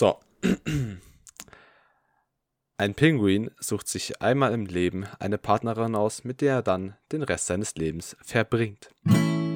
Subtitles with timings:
[0.00, 0.18] So.
[2.78, 7.22] Ein Pinguin sucht sich einmal im Leben eine Partnerin aus, mit der er dann den
[7.22, 8.94] Rest seines Lebens verbringt.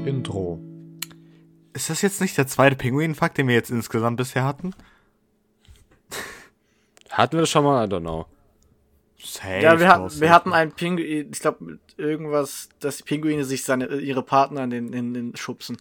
[0.04, 0.60] Intro.
[1.72, 4.74] Ist das jetzt nicht der zweite Pinguin-Fakt, den wir jetzt insgesamt bisher hatten?
[7.08, 7.86] Hatten wir das schon mal?
[7.86, 8.26] I don't know.
[9.16, 13.64] Safe ja, wir, hatten, wir hatten einen Pinguin, ich glaube, irgendwas, dass die Pinguine sich
[13.64, 15.78] seine, ihre Partner in den, in den schubsen.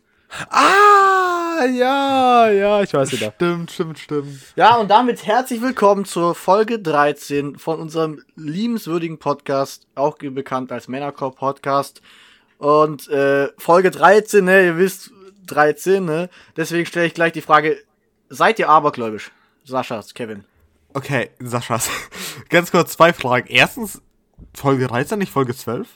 [0.50, 1.13] Ah,
[1.62, 3.32] ja, ja, ich weiß wieder.
[3.36, 4.40] Stimmt, stimmt, stimmt.
[4.56, 10.88] Ja, und damit herzlich willkommen zur Folge 13 von unserem liebenswürdigen Podcast, auch bekannt als
[10.88, 12.02] Männerkorb Podcast.
[12.58, 15.12] Und äh, Folge 13, ne, ihr wisst,
[15.48, 16.30] 13, ne?
[16.56, 17.78] Deswegen stelle ich gleich die Frage,
[18.30, 19.32] seid ihr abergläubisch?
[19.66, 20.46] Sascha, Kevin.
[20.94, 21.80] Okay, Sascha,
[22.50, 23.48] ganz kurz zwei Fragen.
[23.48, 24.02] Erstens,
[24.54, 25.88] Folge 13, nicht Folge 12?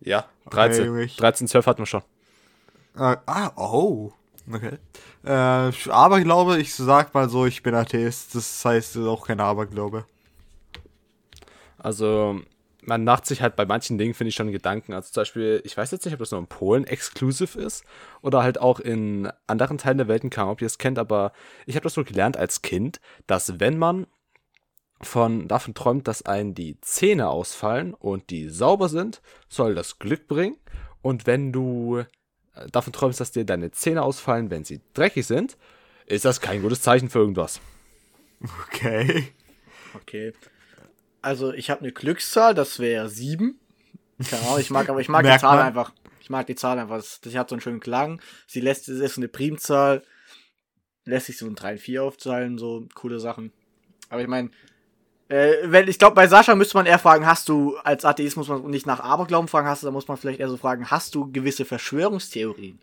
[0.00, 0.88] Ja, 13.
[0.88, 2.02] Okay, 13, 12 hatten wir schon.
[2.96, 4.12] Äh, ah, oh.
[4.52, 4.78] Okay.
[5.24, 8.34] Äh, Aberglaube, ich sag mal so, ich bin Atheist.
[8.34, 10.04] Das heißt auch kein Aberglaube.
[11.78, 12.40] Also,
[12.82, 14.92] man macht sich halt bei manchen Dingen, finde ich, schon Gedanken.
[14.92, 17.84] Also zum Beispiel, ich weiß jetzt nicht, ob das nur in Polen exklusiv ist
[18.22, 21.32] oder halt auch in anderen Teilen der Welt, kann, ob ihr es kennt, aber
[21.66, 24.06] ich habe das so gelernt als Kind, dass wenn man
[25.00, 30.28] von, davon träumt, dass einen die Zähne ausfallen und die sauber sind, soll das Glück
[30.28, 30.56] bringen.
[31.00, 32.04] Und wenn du
[32.70, 35.56] davon träumst, dass dir deine Zähne ausfallen, wenn sie dreckig sind,
[36.06, 37.60] ist das kein gutes Zeichen für irgendwas.
[38.66, 39.28] Okay.
[39.94, 40.32] Okay.
[41.22, 43.58] Also ich habe eine Glückszahl, das wäre sieben.
[44.28, 45.66] Keine Ahnung, ich mag, aber ich mag die Zahl man.
[45.66, 45.92] einfach.
[46.20, 47.02] Ich mag die Zahl einfach.
[47.02, 48.20] Sie hat so einen schönen Klang.
[48.46, 50.02] Sie lässt, es ist eine Primzahl.
[51.04, 53.52] Lässt sich so ein 3 und 4 aufzahlen, so coole Sachen.
[54.10, 54.50] Aber ich meine,
[55.30, 58.48] äh, wenn, ich glaube, bei Sascha müsste man eher fragen, hast du, als Atheist muss
[58.48, 61.14] man nicht nach Aberglauben fragen, hast du, da muss man vielleicht eher so fragen, hast
[61.14, 62.80] du gewisse Verschwörungstheorien?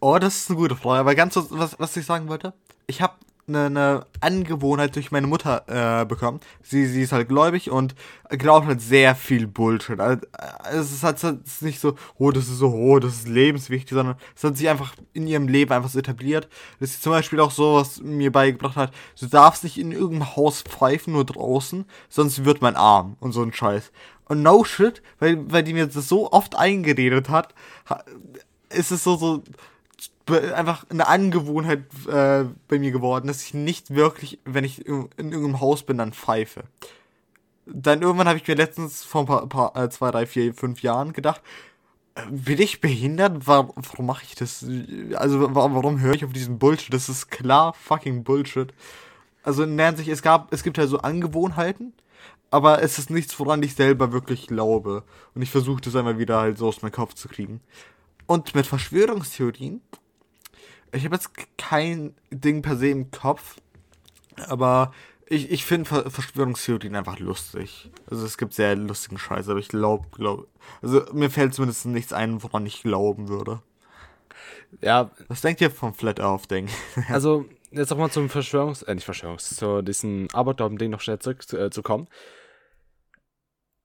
[0.00, 1.00] Oh, das ist eine gute Frage.
[1.00, 2.52] Aber ganz was, was ich sagen wollte,
[2.88, 3.14] ich habe
[3.48, 6.40] eine, eine Angewohnheit durch meine Mutter äh, bekommen.
[6.62, 7.94] Sie, sie ist halt gläubig und
[8.28, 9.98] glaubt halt sehr viel Bullshit.
[10.00, 10.26] Also,
[10.72, 13.90] es ist halt es ist nicht so, oh, das ist so, oh, das ist lebenswichtig,
[13.90, 16.48] sondern es hat sich einfach in ihrem Leben einfach so etabliert.
[16.78, 20.36] Das ist zum Beispiel auch so, was mir beigebracht hat, du darfst nicht in irgendeinem
[20.36, 23.90] Haus pfeifen, nur draußen, sonst wird mein Arm und so ein Scheiß.
[24.26, 27.52] Und no shit, weil, weil die mir das so oft eingeredet hat,
[28.68, 29.42] ist es so, so,
[30.32, 35.32] einfach eine Angewohnheit äh, bei mir geworden, dass ich nicht wirklich, wenn ich in, in
[35.32, 36.64] irgendeinem Haus bin, dann pfeife.
[37.66, 40.82] Dann irgendwann habe ich mir letztens vor ein paar, paar äh, zwei, drei, vier, fünf
[40.82, 41.40] Jahren gedacht,
[42.14, 43.46] äh, bin ich behindert?
[43.46, 44.64] Warum, warum mache ich das?
[45.14, 46.92] Also warum, warum höre ich auf diesen Bullshit?
[46.92, 48.72] Das ist klar fucking Bullshit.
[49.42, 51.94] Also in sich, es gab, es gibt halt so Angewohnheiten,
[52.50, 55.04] aber es ist nichts, woran ich selber wirklich glaube.
[55.34, 57.60] Und ich versuche das einmal wieder halt so aus meinem Kopf zu kriegen.
[58.26, 59.80] Und mit Verschwörungstheorien
[60.92, 63.56] ich habe jetzt kein Ding per se im Kopf,
[64.48, 64.92] aber
[65.26, 67.90] ich, ich finde Verschwörungstheorien einfach lustig.
[68.10, 70.48] Also es gibt sehr lustigen Scheiß, aber ich glaube, glaub,
[70.82, 73.62] also mir fällt zumindest nichts ein, woran ich glauben würde.
[74.80, 75.10] Ja.
[75.28, 76.68] Was denkt ihr vom Flat Earth Ding?
[77.08, 82.06] also, jetzt auch mal zum Verschwörungs-, äh, nicht Verschwörungs-, zu diesem Aberglauben-Ding noch schnell zurückzukommen.
[82.06, 82.10] Äh,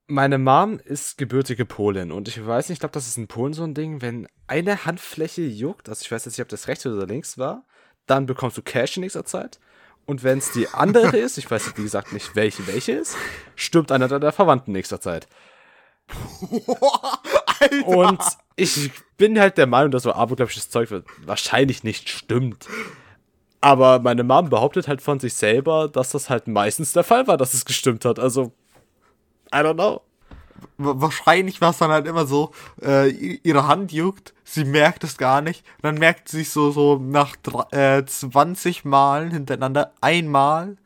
[0.08, 3.54] meine Mom ist gebürtige Polin und ich weiß nicht, ich glaube, das ist in Polen
[3.54, 6.86] so ein Ding, wenn eine Handfläche juckt, also ich weiß jetzt nicht, ob das rechts
[6.86, 7.66] oder links war,
[8.06, 9.60] dann bekommst du Cash in nächster Zeit.
[10.06, 13.18] Und wenn es die andere ist, ich weiß wie gesagt nicht, welche welche ist,
[13.56, 15.28] stirbt einer deiner Verwandten in nächster Zeit.
[17.60, 17.88] Alter.
[17.88, 18.22] Und
[18.56, 20.90] ich bin halt der Meinung, dass so abergläubisches Zeug
[21.26, 22.68] wahrscheinlich nicht stimmt.
[23.62, 27.38] Aber meine Mom behauptet halt von sich selber, dass das halt meistens der Fall war,
[27.38, 28.20] dass es gestimmt hat.
[28.20, 28.54] Also
[29.54, 30.02] I don't know.
[30.78, 32.52] Wahrscheinlich war es dann halt immer so,
[32.82, 36.98] äh, ihre Hand juckt, sie merkt es gar nicht, dann merkt sie sich so, so
[36.98, 37.36] nach
[37.72, 40.78] äh, 20 Malen hintereinander einmal,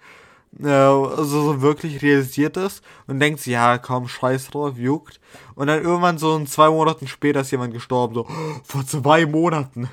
[0.60, 5.20] äh, also so wirklich realisiert es und denkt sie, ja komm, scheiß drauf, juckt.
[5.56, 9.26] Und dann irgendwann so in zwei Monaten später ist jemand gestorben, so, oh, vor zwei
[9.26, 9.90] Monaten.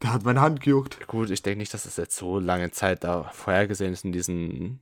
[0.00, 1.06] Da hat meine Hand gejuckt.
[1.06, 4.80] Gut, ich denke nicht, dass es jetzt so lange Zeit da vorhergesehen ist in diesem,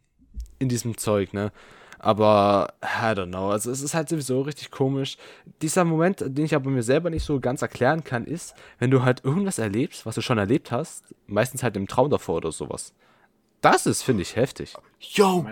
[0.60, 1.51] in diesem Zeug, ne?
[1.98, 3.50] Aber, I don't know.
[3.50, 5.16] Also, es ist halt sowieso richtig komisch.
[5.62, 9.03] Dieser Moment, den ich aber mir selber nicht so ganz erklären kann, ist, wenn du
[9.03, 12.95] halt irgendwas erlebst, was du schon erlebt hast, meistens halt im Traum davor oder sowas.
[13.60, 14.74] Das ist, finde ich, heftig.
[15.00, 15.47] Yo!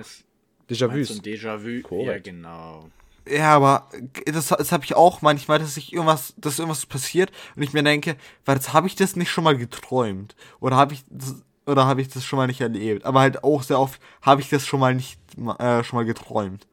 [0.68, 1.20] Déjà-vu.
[1.22, 2.90] Déjà-vu, ja, genau.
[3.28, 3.88] Ja, aber
[4.26, 7.82] das, das habe ich auch manchmal, dass ich irgendwas, dass irgendwas passiert und ich mir
[7.82, 11.86] denke, weil jetzt habe ich das nicht schon mal geträumt oder habe ich das, oder
[11.86, 13.04] habe ich das schon mal nicht erlebt.
[13.04, 15.18] Aber halt auch sehr oft habe ich das schon mal nicht
[15.58, 16.66] äh, schon mal geträumt.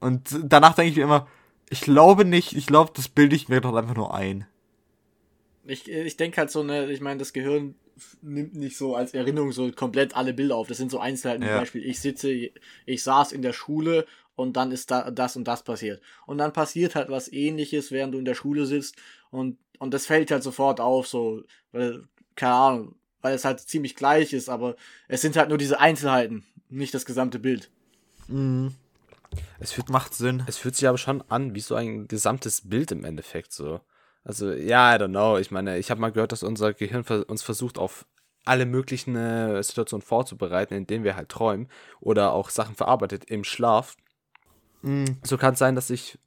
[0.00, 1.26] Und danach denke ich mir immer,
[1.70, 4.46] ich glaube nicht, ich glaube, das bilde ich mir doch einfach nur ein.
[5.64, 7.74] Ich, ich denke halt so, ne, ich meine, das Gehirn
[8.22, 10.68] nimmt nicht so als Erinnerung so komplett alle Bilder auf.
[10.68, 11.50] Das sind so Einzelheiten, Ja.
[11.50, 15.44] zum Beispiel, ich sitze, ich saß in der Schule und dann ist da das und
[15.48, 16.00] das passiert.
[16.26, 18.96] Und dann passiert halt was ähnliches, während du in der Schule sitzt
[19.30, 21.42] und, und das fällt halt sofort auf, so,
[21.72, 22.04] weil,
[22.36, 24.76] keine Ahnung, weil es halt ziemlich gleich ist, aber
[25.08, 27.70] es sind halt nur diese Einzelheiten, nicht das gesamte Bild.
[29.60, 30.42] Es fühlt, Macht Sinn.
[30.46, 33.80] es fühlt sich aber schon an wie so ein gesamtes Bild im Endeffekt so.
[34.24, 35.38] Also, ja, I don't know.
[35.38, 38.06] Ich meine, ich habe mal gehört, dass unser Gehirn uns versucht, auf
[38.44, 41.68] alle möglichen äh, Situationen vorzubereiten, in denen wir halt träumen
[42.00, 43.96] oder auch Sachen verarbeitet im Schlaf.
[45.22, 46.18] So kann es sein, dass ich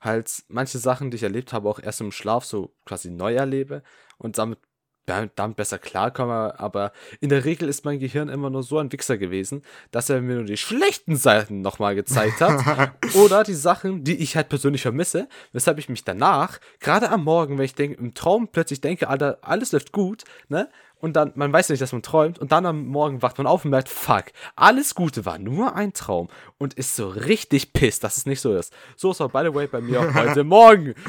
[0.00, 3.82] halt manche Sachen, die ich erlebt habe, auch erst im Schlaf so quasi neu erlebe
[4.18, 4.58] und damit,
[5.06, 6.58] damit besser klarkomme.
[6.58, 10.20] Aber in der Regel ist mein Gehirn immer nur so ein Wichser gewesen, dass er
[10.20, 14.82] mir nur die schlechten Seiten nochmal gezeigt hat oder die Sachen, die ich halt persönlich
[14.82, 19.08] vermisse, weshalb ich mich danach, gerade am Morgen, wenn ich denke, im Traum plötzlich denke,
[19.08, 20.68] Alter, alles läuft gut, ne?
[21.04, 22.38] Und dann, man weiß ja nicht, dass man träumt.
[22.38, 24.24] Und dann am Morgen wacht man auf und merkt, fuck,
[24.56, 26.28] alles Gute war nur ein Traum.
[26.56, 28.72] Und ist so richtig pisst, dass es nicht so ist.
[28.96, 30.94] So ist auch, by the way, bei mir auch heute Morgen.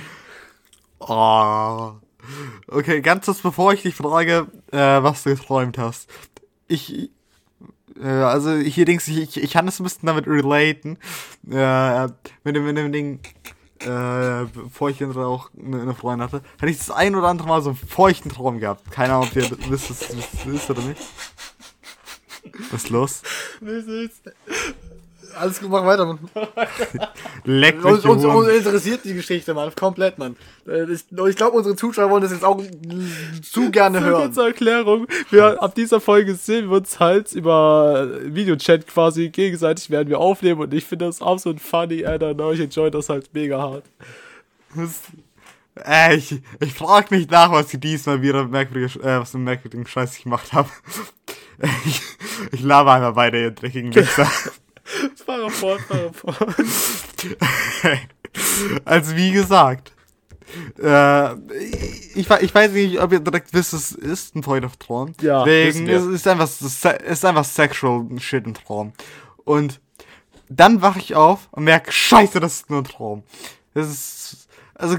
[0.98, 1.96] Oh.
[2.68, 6.10] Okay, ganz kurz bevor ich dich frage, äh, was du geträumt hast.
[6.68, 7.12] Ich,
[8.02, 10.98] äh, also hier denkst ich, ich, ich kann das ein bisschen damit relaten.
[11.50, 12.08] Äh,
[12.44, 13.20] mit dem, mit dem Ding,
[13.80, 17.70] äh, bevor ich auch eine, Freundin hatte, hatte ich das ein oder andere Mal so
[17.70, 18.92] einen feuchten Traum gehabt.
[18.92, 21.02] Keine Ahnung, ob ihr wisst, was das ist oder nicht.
[22.72, 23.22] Was ist los?
[25.38, 26.20] Alles gut, mach weiter, Mann.
[27.44, 29.74] Leck mich, Uns, uns, uns interessiert die Geschichte, Mann.
[29.76, 30.36] Komplett, Mann.
[30.68, 32.62] Äh, Ich, ich glaube, unsere Zuschauer wollen das jetzt auch
[33.42, 34.34] zu gerne So, hören.
[34.34, 40.10] Zur Erklärung, wir, ab dieser Folge sehen wir uns halt über Videochat quasi gegenseitig werden
[40.10, 43.30] wir aufnehmen und ich finde das absolut funny, I don't know, ich enjoy das halt
[43.34, 43.84] mega hart.
[45.86, 49.86] Äh, ich, ich frag mich nach, was ich diesmal wieder merkwürdige, äh, was für merkwürdigen
[49.86, 50.70] Scheiß ich gemacht habe.
[51.86, 52.02] Ich,
[52.52, 54.30] ich laber einfach weiter, ihr dreckigen Wichser.
[55.26, 56.56] Fahr fort, fahr fort.
[58.86, 59.96] also wie gesagt,
[60.82, 61.34] äh,
[62.14, 65.14] ich, ich weiß nicht, ob ihr direkt wisst, es ist ein Point of Traum.
[65.22, 65.68] Ja, wir.
[65.68, 68.94] es ist einfach, es ist einfach sexual shit ein Traum.
[69.44, 69.82] Und
[70.50, 73.24] dann wache ich auf und merke, scheiße, das ist nur ein Traum.
[73.74, 74.98] Das ist, also,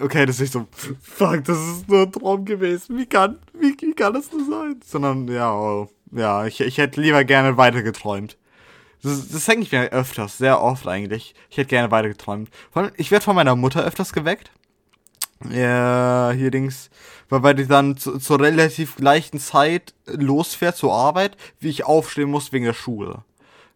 [0.00, 0.66] okay, das ist nicht so,
[1.02, 2.98] fuck, das ist nur ein Traum gewesen.
[2.98, 4.80] Wie kann, wie, wie kann das nur sein?
[4.84, 8.36] Sondern, ja, oh, ja, ich, ich hätte lieber gerne weiter geträumt.
[9.02, 11.34] Das, das denke ich mir öfters, sehr oft eigentlich.
[11.50, 12.50] Ich hätte gerne weiter geträumt.
[12.96, 14.50] Ich werde von meiner Mutter öfters geweckt.
[15.50, 16.88] Ja, hier Dings,
[17.28, 22.30] weil, weil die dann zu, zur relativ gleichen Zeit losfährt zur Arbeit, wie ich aufstehen
[22.30, 23.24] muss wegen der Schule.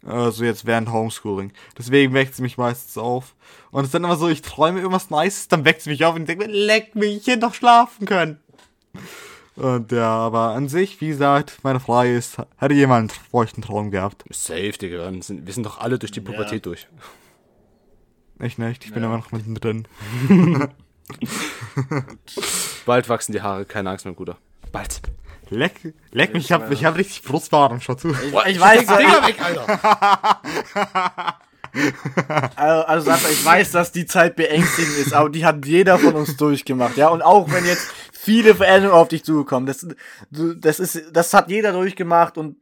[0.05, 1.53] Also jetzt während Homeschooling.
[1.77, 3.35] Deswegen weckt sie mich meistens auf.
[3.73, 6.15] Und es ist dann immer so, ich träume irgendwas Nices, dann weckt sie mich auf
[6.15, 8.39] und ich denke mir, leck mich, ich hätte doch schlafen können.
[9.57, 13.91] Und ja, aber an sich, wie gesagt, meine Frage ist, hatte jemand einen feuchten Traum
[13.91, 14.25] gehabt?
[14.31, 16.87] Safe, Digga, dann sind, wir sind doch alle durch die Pubertät durch.
[18.39, 19.89] Ich nicht, ich bin immer noch mittendrin.
[22.85, 24.37] Bald wachsen die Haare, keine Angst mehr, Guter.
[24.73, 25.01] Bald.
[25.49, 28.11] Leck, leck mich, ich hab, ich hab richtig Brustwarm, schau zu.
[28.11, 31.39] Ich, ich weiß, Finger weg, Alter!
[32.57, 36.15] also, also Sascha, ich weiß, dass die Zeit beängstigend ist, aber die hat jeder von
[36.15, 37.09] uns durchgemacht, ja.
[37.09, 39.87] Und auch wenn jetzt viele Veränderungen auf dich zugekommen, das,
[40.31, 42.57] das ist, das hat jeder durchgemacht und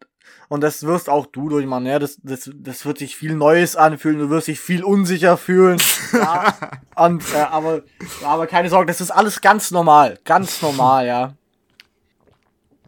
[0.48, 1.98] und das wirst auch du durchmachen, ja.
[1.98, 5.80] Das, das, das wird sich viel Neues anfühlen, du wirst dich viel unsicher fühlen.
[6.12, 6.54] Ja.
[6.96, 7.82] Und, äh, aber,
[8.24, 11.32] aber keine Sorge, das ist alles ganz normal, ganz normal, ja.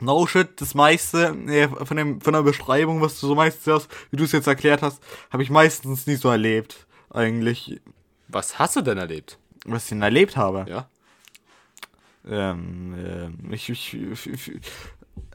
[0.01, 3.89] No shit, das meiste äh, von, dem, von der Beschreibung, was du so meistens hörst,
[4.11, 6.87] wie du es jetzt erklärt hast, habe ich meistens nie so erlebt.
[7.11, 7.81] Eigentlich,
[8.29, 9.39] Was hast du denn erlebt?
[9.65, 10.65] was ich denn erlebt habe.
[10.69, 10.89] Ja?
[12.29, 14.53] Ähm, ähm, ich, ich, ich, ich,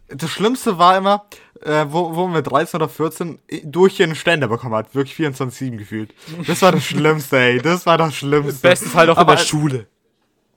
[0.09, 1.25] das Schlimmste war immer,
[1.61, 4.93] äh, wo, wo wir 13 oder 14 durch einen Ständer bekommen hat.
[4.93, 6.13] Wirklich 24-7 gefühlt.
[6.47, 7.61] Das war das Schlimmste, ey.
[7.61, 8.51] Das war das Schlimmste.
[8.55, 9.87] Im besten Fall auch Aber- in der Schule.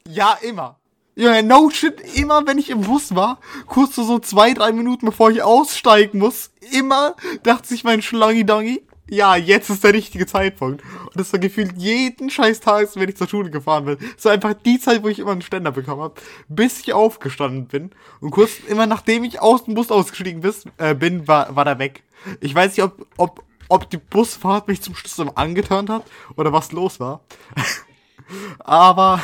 [0.09, 0.79] Ja, immer.
[1.17, 5.31] Ja, no shit, immer wenn ich im Bus war, kurz so, zwei, drei Minuten bevor
[5.31, 10.83] ich aussteigen muss, immer dachte sich mein Schlangi-Dongi, ja, jetzt ist der richtige Zeitpunkt.
[11.05, 13.99] Und das war gefühlt jeden scheiß Tag, wenn ich zur Schule gefahren bin.
[14.17, 16.15] So einfach die Zeit, wo ich immer einen Ständer bekommen habe,
[16.49, 17.91] bis ich aufgestanden bin.
[18.21, 21.79] Und kurz immer nachdem ich aus dem Bus ausgestiegen bis, äh, bin, war, war der
[21.79, 22.03] weg.
[22.41, 26.05] Ich weiß nicht, ob, ob, ob die Busfahrt mich zum Schluss angeturnt hat
[26.37, 27.21] oder was los war.
[28.59, 29.21] Aber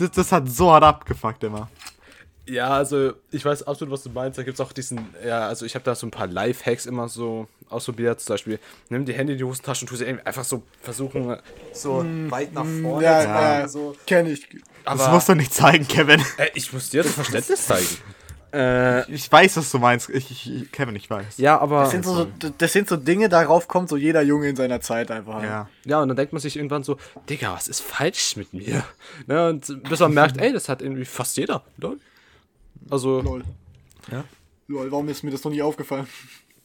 [0.00, 1.68] das, das hat so hart abgefuckt immer.
[2.46, 4.36] Ja, also ich weiß absolut, was du meinst.
[4.38, 7.08] Da gibt es auch diesen, ja, also ich habe da so ein paar Live-Hacks immer
[7.08, 8.20] so ausprobiert.
[8.20, 11.36] Zum Beispiel, nimm die Hände in die Hosentasche und tu sie irgendwie einfach so versuchen,
[11.72, 13.96] so weit nach vorne Ja, zu ja, so.
[14.06, 14.48] kenn ich.
[14.84, 16.20] Das Aber musst du nicht zeigen, Kevin.
[16.38, 17.86] äh, ich muss dir das Verständnis zeigen.
[18.52, 20.08] Äh, Ich weiß, was du meinst.
[20.10, 21.38] Ich, ich, Kevin, ich weiß.
[21.38, 21.82] ja, aber.
[21.82, 22.26] Das sind so,
[22.58, 25.42] das sind so Dinge, darauf kommt so jeder Junge in seiner Zeit einfach.
[25.42, 25.68] Ja.
[25.84, 26.96] Ja, und dann denkt man sich irgendwann so,
[27.28, 28.84] Digga, was ist falsch mit mir?
[29.26, 31.64] Ne, und bis man merkt, ey, das hat irgendwie fast jeder.
[31.78, 31.98] Lol.
[32.90, 33.44] Also, Lol.
[34.10, 34.24] Ja.
[34.68, 36.06] Lol, warum ist mir das noch nie aufgefallen?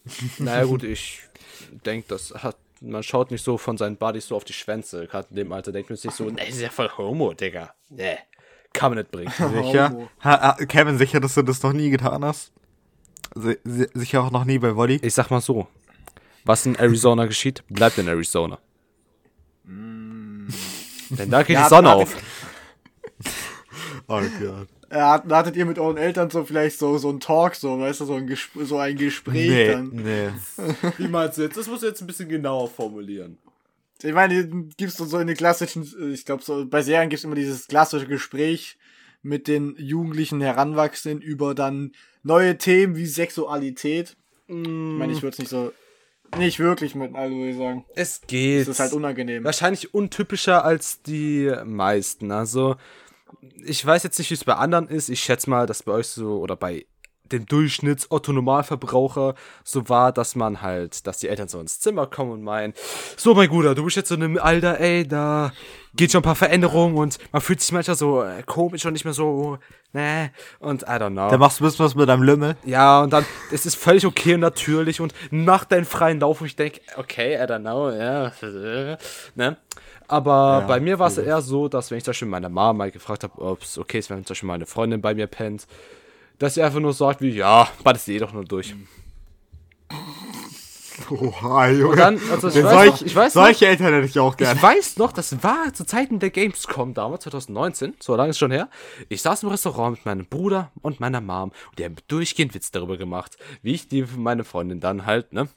[0.37, 1.21] naja gut, ich
[1.85, 5.07] denke, das hat, man schaut nicht so von seinen Buddies so auf die Schwänze.
[5.07, 7.73] Gerade in dem Alter denkt man sich so, nee, ist ja voll Homo, Digga.
[7.89, 8.17] Nee,
[8.75, 9.31] kann man nicht bringen.
[9.31, 10.07] Sicher?
[10.23, 12.51] Ha, ha, Kevin, sicher, dass du das noch nie getan hast?
[13.33, 14.99] Si si sicher auch noch nie bei Volley?
[15.01, 15.67] Ich sag mal so,
[16.45, 18.59] was in Arizona geschieht, bleibt in Arizona.
[19.65, 22.15] Denn da geht Ja, die Sonne hattet- auf.
[24.07, 24.67] Oh Gott.
[24.91, 28.05] Hat- hattet ihr mit euren Eltern so vielleicht so, so ein Talk, so, weißt du,
[28.05, 29.89] so ein, Gesp so ein Gespräch Nee, dann?
[29.93, 30.29] nee.
[30.99, 31.57] Wie meinst du jetzt?
[31.57, 33.37] Das musst du jetzt ein bisschen genauer formulieren.
[34.01, 34.47] Ich meine,
[34.77, 38.07] gibst du so in den klassischen, ich glaube, so bei Serien gibt's immer dieses klassische
[38.07, 38.77] Gespräch
[39.21, 44.17] mit den jugendlichen Heranwachsenden über dann neue Themen wie Sexualität.
[44.47, 45.71] Ich meine, ich würde es nicht so,
[46.37, 47.85] nicht wirklich mit, also würde ich sagen.
[47.95, 48.61] Es geht.
[48.61, 49.43] Das ist halt unangenehm.
[49.43, 52.31] wahrscheinlich untypischer als die meisten.
[52.31, 52.75] Also,
[53.63, 55.09] ich weiß jetzt nicht, wie es bei anderen ist.
[55.09, 56.85] Ich schätze mal, dass bei euch so oder bei
[57.31, 62.07] dem Durchschnitts Otto Normalverbraucher so war, dass man halt, dass die Eltern so ins Zimmer
[62.07, 62.73] kommen und meinen,
[63.17, 65.51] so mein Guter, du bist jetzt so in einem Alter, ey, da
[65.95, 69.05] geht schon ein paar Veränderungen und man fühlt sich manchmal so äh, komisch und nicht
[69.05, 69.57] mehr so,
[69.93, 71.29] ne, und I don't know.
[71.29, 72.57] Da machst du ein bisschen was mit deinem Lümmel.
[72.65, 76.45] Ja, und dann, es ist völlig okay und natürlich und mach deinen freien Lauf, wo
[76.45, 78.31] ich denke, okay, I don't know, ja,
[79.35, 79.57] ne?
[80.07, 82.73] Aber Ja, bei mir war es eher so, dass wenn ich zum Beispiel meine Mama
[82.73, 85.65] mal gefragt habe, ob es okay ist, wenn zum Beispiel meine Freundin bei mir pennt,
[86.39, 88.73] dass sie einfach nur sagt wie, ja, bad ist eh doch nur durch.
[91.09, 91.89] Oha, Junge.
[91.89, 94.55] Und dann, also ich weiß solch, noch, ich weiß solche Eltern hätte ich auch gerne.
[94.55, 98.51] Ich weiß noch, das war zu Zeiten der Gamescom damals, 2019, so lange ist schon
[98.51, 98.69] her.
[99.09, 102.71] Ich saß im Restaurant mit meinem Bruder und meiner Mom und die haben durchgehend Witz
[102.71, 105.47] darüber gemacht, wie ich die meine Freundin dann halt, ne?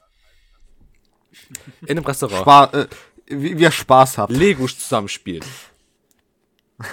[1.81, 2.87] In einem Restaurant Spaß, äh,
[3.27, 4.31] wie, ihr Spaß habt.
[4.31, 5.45] Lego zusammenspielt.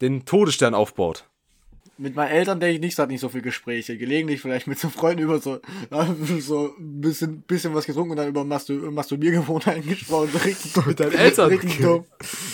[0.00, 1.24] Den Todesstern aufbaut.
[2.00, 3.98] Mit meinen Eltern denke ich nicht, es hat nicht so viele Gespräche.
[3.98, 8.16] Gelegentlich vielleicht mit so Freunden über so, ja, so ein bisschen, bisschen was getrunken und
[8.16, 10.30] dann über Mastur Masturbiergewohnheiten gesprochen.
[10.32, 11.48] So richtig, mit deinen Eltern?
[11.48, 12.04] Richtig dumm.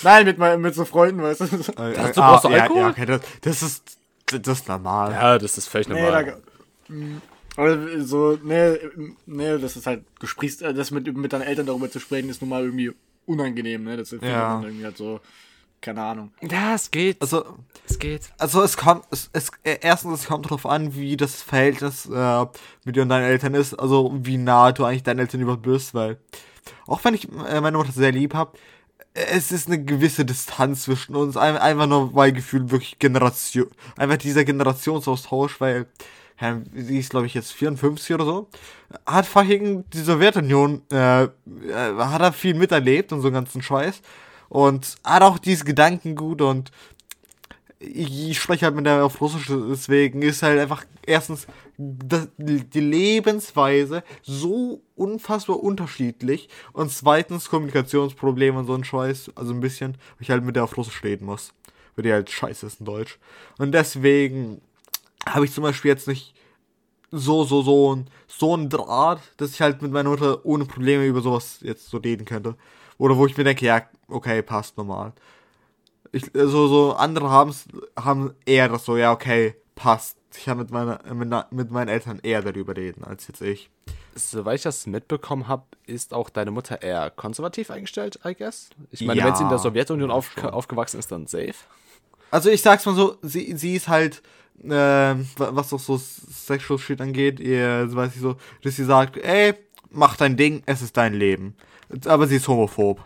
[0.02, 1.44] Nein, mit, mein, mit so Freunden, weißt du.
[1.44, 2.80] Äh, du brauchst ja, Alkohol?
[2.82, 5.12] Ja, okay, das, das ist das ist normal.
[5.12, 6.24] Ja, das ist völlig Nee, normal.
[6.24, 6.36] da,
[6.88, 7.16] Mm,
[7.56, 8.76] aber so, nee,
[9.26, 12.40] nee, das ist halt Gesprächs, äh, das mit, mit deinen Eltern darüber zu sprechen, ist
[12.40, 12.92] nun mal irgendwie
[13.24, 13.96] unangenehm, ne?
[13.96, 14.60] Das findet Ja.
[14.62, 15.20] irgendwie halt so,
[15.86, 16.32] keine Ahnung.
[16.42, 17.20] ja, es geht.
[17.22, 17.44] Also,
[17.88, 18.28] es geht.
[18.38, 22.44] also es kommt, es, es, erstens, es kommt darauf an, wie das Verhältnis äh,
[22.84, 25.94] mit dir und deinen Eltern ist, also wie nah du eigentlich deinen Eltern überhaupt bist,
[25.94, 26.18] weil
[26.86, 28.58] auch wenn ich äh, meine Mutter sehr lieb habe,
[29.14, 34.18] es ist eine gewisse Distanz zwischen uns, ein- einfach nur weil Gefühl wirklich Generation, einfach
[34.18, 35.86] dieser Generationsaustausch, weil
[36.40, 38.48] ja, sie ist glaube ich jetzt 54 oder so,
[39.06, 41.28] hat fucking die Sowjetunion, äh, äh,
[41.98, 44.02] hat er viel miterlebt und so einen ganzen Scheiß
[44.48, 46.70] und hat auch dieses Gedankengut und
[47.78, 51.46] ich, spreche halt mit der auf Russisch, deswegen ist halt einfach erstens
[51.78, 59.92] die Lebensweise so unfassbar unterschiedlich und zweitens Kommunikationsprobleme und so ein Scheiß, also ein bisschen,
[59.92, 61.52] weil ich halt mit der auf Russisch reden muss,
[61.94, 63.18] weil die halt scheiße ist in Deutsch.
[63.58, 64.62] Und deswegen
[65.28, 66.34] habe ich zum Beispiel jetzt nicht
[67.10, 71.06] so, so, so ein, so ein Draht, dass ich halt mit meiner Mutter ohne Probleme
[71.06, 72.56] über sowas jetzt so reden könnte.
[72.98, 75.12] Oder wo ich mir denke, ja, okay, passt normal.
[76.12, 77.64] Ich, so, so andere haben's,
[77.98, 80.16] haben eher das so, ja, okay, passt.
[80.36, 83.70] Ich kann mit, meiner, mit, mit meinen Eltern eher darüber reden, als jetzt ich.
[84.14, 88.70] Soweit ich das mitbekommen habe, ist auch deine Mutter eher konservativ eingestellt, I guess.
[88.90, 91.54] Ich meine, wenn sie in der Ja, Sowjetunion auf, aufgewachsen ist, dann safe.
[92.30, 94.22] Also ich sag's mal so, sie, sie ist halt,
[94.54, 99.54] wa- was doch so Sexual Shit angeht, ihr, weiß ich so, dass sie sagt, ey,
[99.90, 101.54] mach dein Ding, es ist dein Leben.
[102.06, 103.02] Aber sie ist homophob.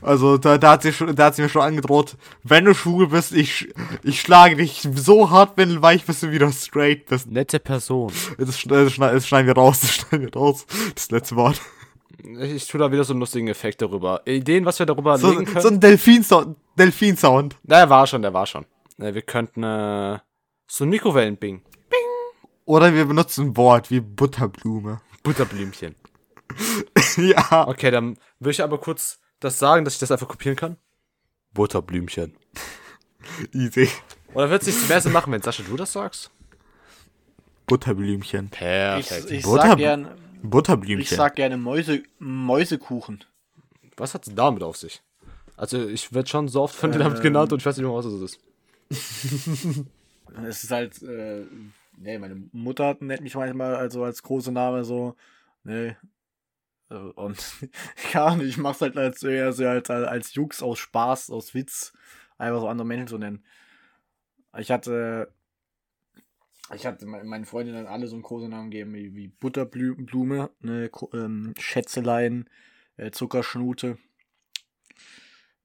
[0.00, 3.08] Also da, da, hat sie schon, da hat sie mir schon angedroht, wenn du schwul
[3.08, 7.30] bist, ich, ich schlage dich so hart windelweich, bis du wieder straight bist.
[7.30, 8.12] Nette Person.
[8.38, 10.66] Das, das, das schneiden wir raus, das schneiden wir raus.
[10.94, 11.60] Das letzte Wort.
[12.40, 14.22] Ich tue da wieder so einen lustigen Effekt darüber.
[14.26, 15.60] Ideen, was wir darüber So, legen können.
[15.60, 16.56] so ein Delfin-Sound.
[16.78, 17.56] Delfin-Sound.
[17.64, 18.64] der war schon, der war schon.
[18.96, 20.18] Wir könnten äh,
[20.68, 21.62] so ein Mikrowellenbing.
[22.64, 25.00] Oder wir benutzen ein Wort wie Butterblume.
[25.24, 25.96] Butterblümchen.
[27.16, 27.66] ja.
[27.66, 30.76] Okay, dann will ich aber kurz das sagen, dass ich das einfach kopieren kann.
[31.54, 32.34] Butterblümchen.
[33.52, 33.88] Easy.
[34.34, 36.30] Oder wird es sich mehr Sinn machen, wenn Sascha du das sagst?
[37.66, 38.46] Butterblümchen.
[38.46, 39.30] Ich, Perfekt.
[39.30, 40.08] ich Butter- sag gern,
[40.42, 41.16] ich Butterblümchen.
[41.16, 43.24] sag gerne Mäuse, Mäusekuchen.
[43.96, 45.02] Was hat es damit auf sich?
[45.56, 47.94] Also, ich werde schon so oft von dir damit genannt und ich weiß nicht mehr,
[47.94, 48.40] was es ist.
[50.46, 51.44] es ist halt, äh,
[51.98, 55.14] nee, meine Mutter nennt mich manchmal also als große Name so,
[55.64, 55.96] ne.
[56.92, 57.38] Äh, und
[58.12, 61.92] ja, ich mach's halt als eher so als, als Jux aus Spaß, aus Witz,
[62.38, 63.44] einfach so andere Menschen zu nennen.
[64.58, 65.32] Ich hatte,
[66.74, 72.48] ich hatte meinen Freundinnen alle so einen Kosenamen gegeben, wie, wie Butterblume, ne, ähm, Schätzelein,
[72.96, 73.96] äh, Zuckerschnute.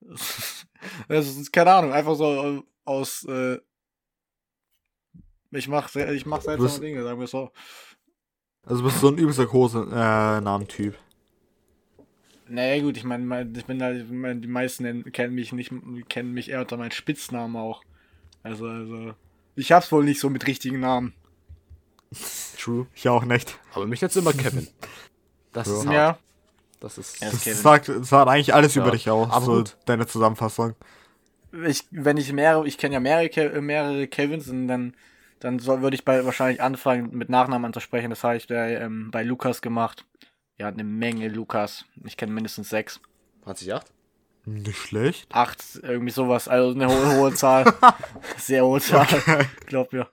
[0.00, 3.58] das ist, keine Ahnung, einfach so aus, äh,
[5.50, 7.52] ich mach, ich mach seltsame Dinge, sagen wir so.
[8.62, 10.94] Also bist du so ein übelster Kosenamentyp.
[10.94, 11.07] Äh,
[12.48, 15.72] naja, gut, ich meine, ich bin halt, die meisten kennen mich nicht,
[16.08, 17.82] kennen mich eher unter meinen Spitznamen auch.
[18.42, 19.14] Also, also,
[19.56, 21.12] ich hab's wohl nicht so mit richtigen Namen.
[22.58, 22.86] True.
[22.94, 23.58] Ich auch nicht.
[23.74, 24.68] Aber mich jetzt immer Kevin.
[25.52, 25.94] Das ist hart.
[25.94, 26.18] Ja.
[26.80, 27.22] Das ist.
[27.22, 28.82] Das, das, sagt, das sagt eigentlich alles ja.
[28.82, 29.30] über dich aus.
[29.30, 29.76] Aber so gut.
[29.84, 30.74] deine Zusammenfassung.
[31.66, 34.94] Ich, wenn ich mehrere, ich kenne ja mehrere, mehrere Kevins und dann,
[35.40, 38.10] dann soll, würde ich bei, wahrscheinlich anfangen mit Nachnamen anzusprechen.
[38.10, 40.04] Das habe ich bei, ähm, bei Lukas gemacht.
[40.58, 41.84] Ja, eine Menge Lukas.
[42.04, 43.00] Ich kenne mindestens sechs.
[43.46, 43.92] Hat sich acht?
[44.44, 45.28] Nicht schlecht.
[45.30, 46.48] Acht, irgendwie sowas.
[46.48, 47.72] Also eine hohe, hohe Zahl.
[48.38, 49.06] Sehr hohe Zahl.
[49.10, 49.44] Okay.
[49.66, 50.08] Glaub mir.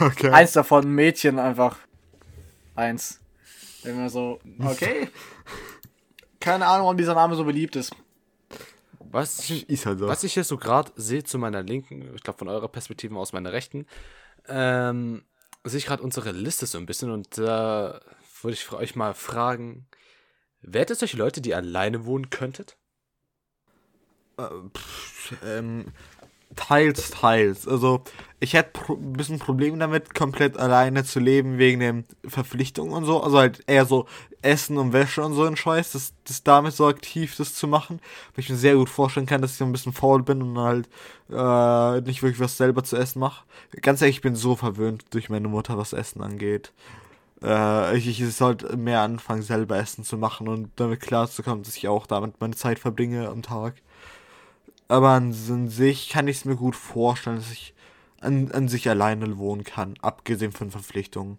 [0.00, 0.30] Okay.
[0.30, 1.78] Eins davon, Mädchen einfach.
[2.74, 3.20] Eins.
[3.84, 5.08] Immer so, okay.
[6.40, 7.94] Keine Ahnung, warum dieser Name so beliebt ist.
[8.98, 10.08] Was ich, ist halt so.
[10.08, 13.32] was ich hier so gerade sehe zu meiner Linken, ich glaube von eurer Perspektive aus
[13.32, 13.86] meiner Rechten,
[14.48, 15.24] ähm,
[15.64, 18.00] sehe ich gerade unsere Liste so ein bisschen und da äh,
[18.44, 19.86] würde ich euch mal fragen,
[20.60, 22.76] wärt ihr solche Leute, die alleine wohnen könntet?
[24.38, 25.86] Äh, pff, ähm,
[26.56, 27.66] teils, teils.
[27.66, 28.02] Also,
[28.40, 33.22] ich hätte ein bisschen Probleme damit, komplett alleine zu leben, wegen den Verpflichtungen und so.
[33.22, 34.06] Also halt eher so
[34.42, 38.00] Essen und Wäsche und so ein Scheiß, das, das damit so aktiv das zu machen.
[38.34, 40.58] Weil ich mir sehr gut vorstellen kann, dass ich so ein bisschen faul bin und
[40.58, 40.88] halt
[41.30, 43.44] äh, nicht wirklich was selber zu essen mache.
[43.80, 46.72] Ganz ehrlich, ich bin so verwöhnt durch meine Mutter, was Essen angeht.
[47.44, 51.88] Äh, ich, ich sollte mehr anfangen, selber Essen zu machen und damit klarzukommen, dass ich
[51.88, 53.74] auch damit meine Zeit verbringe am Tag.
[54.88, 57.74] Aber an, sich kann ich es mir gut vorstellen, dass ich
[58.20, 61.38] an, an sich alleine wohnen kann, abgesehen von Verpflichtungen.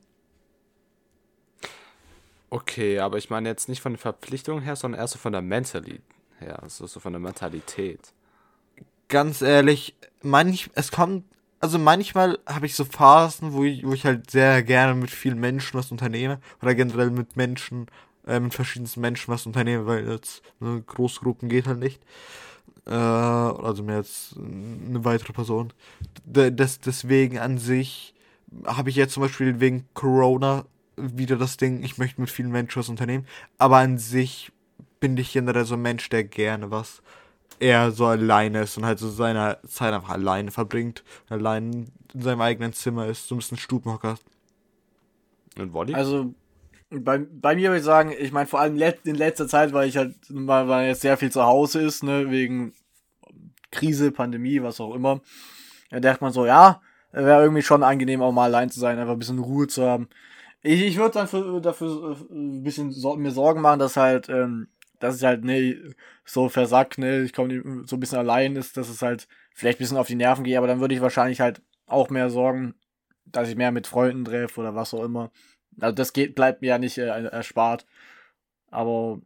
[2.49, 5.41] Okay, aber ich meine jetzt nicht von den Verpflichtungen her, sondern erst so von der
[5.41, 6.01] Mentalität
[6.39, 8.13] her, also so von der Mentalität.
[9.07, 11.25] Ganz ehrlich, manch, es kommt,
[11.65, 15.39] also manchmal habe ich so Phasen, wo ich, wo ich halt sehr gerne mit vielen
[15.39, 17.87] Menschen was unternehme oder generell mit Menschen,
[18.27, 22.03] äh, mit verschiedensten Menschen was unternehme, weil jetzt ne, Großgruppen geht halt nicht
[22.85, 25.73] äh, also mehr als eine weitere Person.
[26.23, 28.13] Das, deswegen an sich
[28.65, 30.65] habe ich jetzt zum Beispiel wegen Corona
[30.97, 33.25] wieder das Ding, ich möchte mit vielen Menschen was unternehmen,
[33.57, 34.51] aber an sich
[34.99, 37.01] bin ich generell so ein Mensch, der gerne was
[37.59, 42.41] eher so alleine ist und halt so seine Zeit einfach alleine verbringt, allein in seinem
[42.41, 44.17] eigenen Zimmer ist, so ein bisschen Stubenhocker.
[45.57, 45.93] Und Wolli?
[45.93, 46.33] Also
[46.89, 49.97] bei, bei mir würde ich sagen, ich meine, vor allem in letzter Zeit, weil ich
[49.97, 52.73] halt, weil, weil jetzt sehr viel zu Hause ist, ne, wegen
[53.71, 55.21] Krise, Pandemie, was auch immer.
[55.89, 59.13] Da dachte man so, ja, wäre irgendwie schon angenehm, auch mal allein zu sein, einfach
[59.13, 60.07] ein bisschen Ruhe zu haben.
[60.61, 64.29] Ich, ich würde dann für, dafür äh, ein bisschen so, mir Sorgen machen, dass halt,
[64.29, 64.67] ähm,
[64.99, 68.89] dass ich halt, ne, so versack, ne, ich komme so ein bisschen allein ist, dass
[68.89, 71.61] es halt vielleicht ein bisschen auf die Nerven gehe, aber dann würde ich wahrscheinlich halt
[71.87, 72.75] auch mehr sorgen,
[73.25, 75.31] dass ich mehr mit Freunden treffe oder was auch immer.
[75.79, 77.85] Also das geht, bleibt mir ja nicht äh, erspart.
[78.69, 79.21] Aber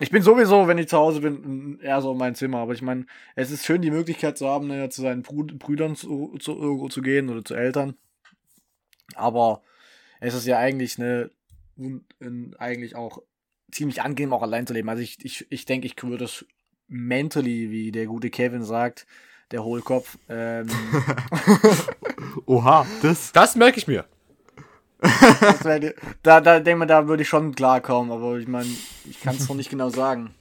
[0.00, 2.58] ich bin sowieso, wenn ich zu Hause bin, eher so in mein Zimmer.
[2.58, 6.36] Aber ich meine, es ist schön, die Möglichkeit zu haben, ne, zu seinen Brüdern zu,
[6.38, 7.96] zu, zu gehen oder zu Eltern.
[9.14, 9.62] Aber
[10.20, 11.30] es ist ja eigentlich eine,
[12.58, 13.22] eigentlich auch
[13.70, 14.88] ziemlich angenehm, auch allein zu leben.
[14.88, 16.44] Also ich, ich, ich denke, ich würde es
[16.88, 19.06] mentally, wie der gute Kevin sagt,
[19.50, 20.18] der Hohlkopf.
[20.28, 20.68] Ähm,
[22.46, 23.32] Oha, das.
[23.32, 24.06] Das merke ich mir
[26.22, 28.68] da, da denke ich da würde ich schon klarkommen, aber ich meine,
[29.08, 30.34] ich kann es noch nicht genau sagen.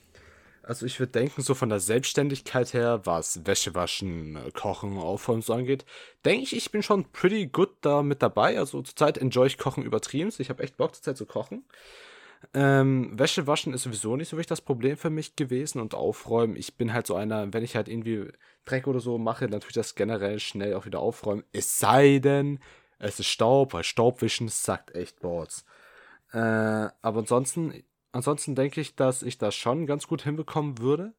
[0.64, 5.54] Also ich würde denken, so von der Selbstständigkeit her, was Wäsche waschen, Kochen, Aufräumen so
[5.54, 5.84] angeht,
[6.26, 8.60] denke ich, ich bin schon pretty good da mit dabei.
[8.60, 10.32] Also zurzeit enjoy ich Kochen übertrieben.
[10.38, 11.64] Ich habe echt Bock zurzeit zu kochen.
[12.54, 16.56] Ähm, Wäsche waschen ist sowieso nicht so wirklich das Problem für mich gewesen und aufräumen.
[16.56, 18.32] Ich bin halt so einer, wenn ich halt irgendwie
[18.66, 21.44] Dreck oder so mache, dann tue ich das generell schnell auch wieder aufräumen.
[21.52, 22.60] Es sei denn,
[22.98, 25.66] es ist Staub, weil Staubwischen sagt echt Boards.
[26.32, 31.14] Äh, aber ansonsten, ansonsten denke ich, dass ich das schon ganz gut hinbekommen würde.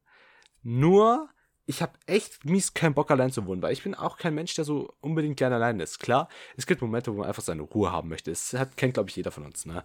[0.63, 1.29] Nur,
[1.67, 4.55] ich habe echt mies keinen Bock allein zu wohnen, weil ich bin auch kein Mensch,
[4.55, 6.01] der so unbedingt gerne allein ist.
[6.01, 8.31] Klar, es gibt Momente, wo man einfach seine Ruhe haben möchte.
[8.31, 9.67] Das kennt, glaube ich, jeder von uns.
[9.67, 9.85] Ne?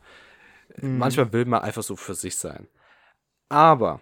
[0.82, 0.98] Mhm.
[0.98, 2.68] Manchmal will man einfach so für sich sein.
[3.50, 4.02] Aber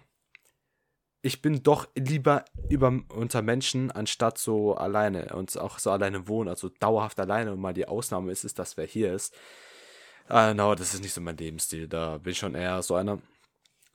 [1.22, 6.48] ich bin doch lieber über, unter Menschen, anstatt so alleine und auch so alleine wohnen,
[6.50, 9.34] also dauerhaft alleine und mal die Ausnahme ist, ist, dass wer hier ist.
[10.28, 11.88] Äh, no, das ist nicht so mein Lebensstil.
[11.88, 13.20] Da bin ich schon eher so einer,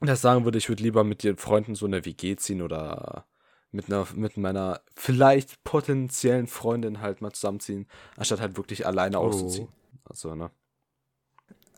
[0.02, 3.26] der sagen würde, ich würde lieber mit den Freunden so eine WG ziehen oder
[3.72, 9.26] mit einer, mit meiner vielleicht potenziellen Freundin halt mal zusammenziehen, anstatt halt wirklich alleine Oh.
[9.26, 9.68] auszuziehen.
[10.06, 10.50] Also, ne?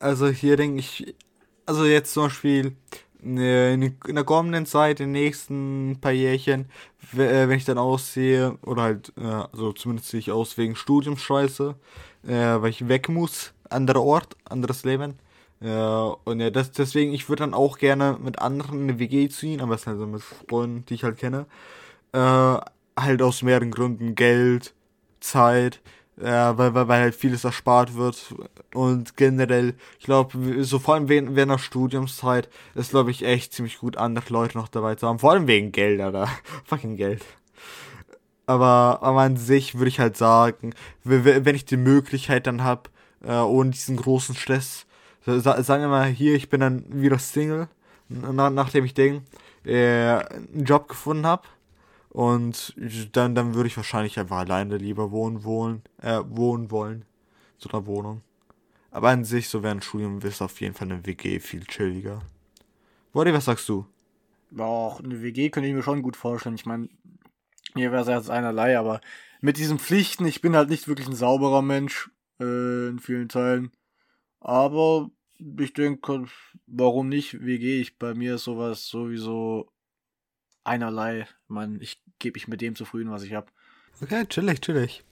[0.02, 1.16] Also hier denke ich,
[1.68, 2.76] also jetzt zum Beispiel
[3.22, 6.66] ne, in der kommenden Zeit, in den nächsten paar Jährchen,
[7.14, 11.76] äh, wenn ich dann aussehe, oder halt, äh, also zumindest sehe ich aus wegen Studiumsscheiße,
[12.28, 15.20] äh, weil ich weg muss, anderer Ort, anderes Leben.
[15.60, 19.62] Und ja, das, deswegen, ich würde dann auch gerne mit anderen in eine WG ziehen,
[19.62, 21.46] aber es ist halt so mit Freunden, die ich halt kenne.
[22.14, 22.58] Äh,
[22.98, 24.74] halt aus mehreren Gründen, Geld,
[25.20, 25.80] Zeit,
[26.22, 28.34] äh, weil, weil, weil halt vieles erspart wird
[28.74, 33.54] und generell, ich glaube, so vor allem während, während der Studiumszeit ist, glaube ich, echt
[33.54, 36.30] ziemlich gut, andere Leute noch dabei zu haben, vor allem wegen Geld, Alter,
[36.66, 37.24] fucking Geld.
[38.46, 42.90] Aber, aber an sich würde ich halt sagen, wenn ich die Möglichkeit dann habe,
[43.24, 44.86] äh, ohne diesen großen Stress,
[45.26, 47.68] sa sagen wir mal hier, ich bin dann wieder Single,
[48.10, 49.22] na nachdem ich den,
[49.66, 51.44] äh, einen Job gefunden habe.
[52.12, 52.76] Und
[53.14, 57.06] dann, dann würde ich wahrscheinlich einfach alleine lieber wohnen wollen, äh, wohnen wollen.
[57.58, 58.22] So einer Wohnung.
[58.92, 62.22] Aber an sich, so während Studium ist auf jeden Fall eine WG viel chilliger.
[63.14, 63.86] Wody, was sagst du?
[64.58, 66.56] Auch eine WG könnte ich mir schon gut vorstellen.
[66.56, 66.90] Ich meine,
[67.76, 69.00] mir wäre es jetzt einerlei, aber
[69.40, 73.72] mit diesen Pflichten, ich bin halt nicht wirklich ein sauberer Mensch äh, in vielen Teilen.
[74.42, 76.26] Aber ich denke,
[76.68, 77.80] warum nicht WG?
[77.80, 79.72] Ich, bei mir ist sowas sowieso
[80.64, 81.22] einerlei.
[81.22, 83.48] Ich meine, ich gebe mich mit dem zufrieden, was ich habe.
[84.02, 85.04] Okay, chillig, chillig.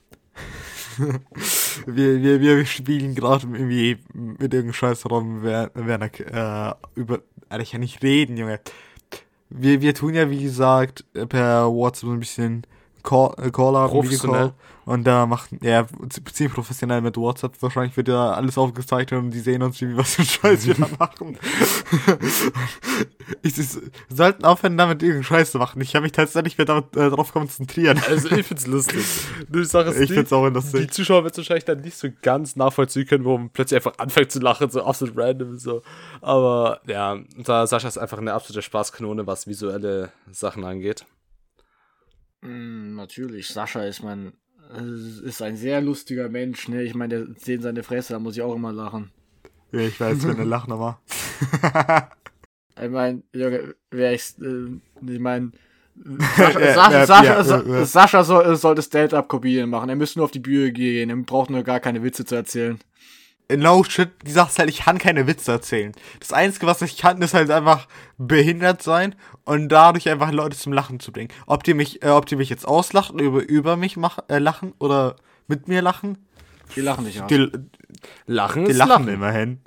[1.86, 7.22] wir, wir, wir spielen gerade irgendwie mit irgendeinem Scheiß rum, während äh, über.
[7.48, 8.60] Alter, ich kann nicht reden, Junge.
[9.48, 12.66] Wir, wir tun ja, wie gesagt, per WhatsApp so ein bisschen
[13.02, 14.52] Call, äh, Call Professionell.
[14.90, 15.86] Und da macht er
[16.32, 17.52] ziemlich professionell mit WhatsApp.
[17.62, 20.88] Wahrscheinlich wird ja alles aufgezeichnet und die sehen uns, wie was für Scheiß wir da
[20.98, 21.38] machen.
[23.42, 23.68] ich, ich,
[24.08, 25.80] sollten aufhören, damit irgendeinen Scheiß zu machen.
[25.80, 28.02] Ich kann mich tatsächlich mehr damit, äh, darauf konzentrieren.
[28.08, 29.06] Also ich find's lustig.
[29.48, 30.90] Die Sache ist Ich die, find's auch die lustig.
[30.90, 34.40] Zuschauer wird wahrscheinlich dann nicht so ganz nachvollziehen können, warum man plötzlich einfach anfängt zu
[34.40, 35.82] lachen, so absolut random so.
[36.20, 41.06] Aber ja, da Sascha ist einfach eine absolute Spaßkanone, was visuelle Sachen angeht.
[42.40, 44.32] Mm, natürlich, Sascha ist mein
[44.76, 46.82] äh, ist ein sehr lustiger Mensch, ne?
[46.82, 49.10] Ich meine, der sehen seine Fresse, da muss ich auch immer lachen.
[49.72, 51.00] Ja, ich weiß, wenn er lacht, aber.
[52.82, 55.52] Ich meine, Junge, wer ich, äh, ich meine,
[56.36, 57.84] Sascha, Sascha, Sascha, ja, Sa- ja.
[57.84, 59.90] Sascha soll, sollte Stand-up-Kopien machen.
[59.90, 61.10] Er müsste nur auf die Bühne gehen.
[61.10, 62.78] Er braucht nur gar keine Witze zu erzählen.
[63.56, 65.92] No shit, die Sache ist halt, ich kann keine Witze erzählen.
[66.20, 70.72] Das Einzige, was ich kann, ist halt einfach behindert sein und dadurch einfach Leute zum
[70.72, 71.30] Lachen zu bringen.
[71.46, 74.72] Ob die mich, äh, ob die mich jetzt auslachen, über, über mich mach, äh, lachen
[74.78, 75.16] oder
[75.48, 76.18] mit mir lachen,
[76.76, 77.28] Die lachen nicht aus.
[77.28, 77.50] die,
[78.26, 79.08] Lachen die ist lachen, Lachen.
[79.08, 79.60] immerhin.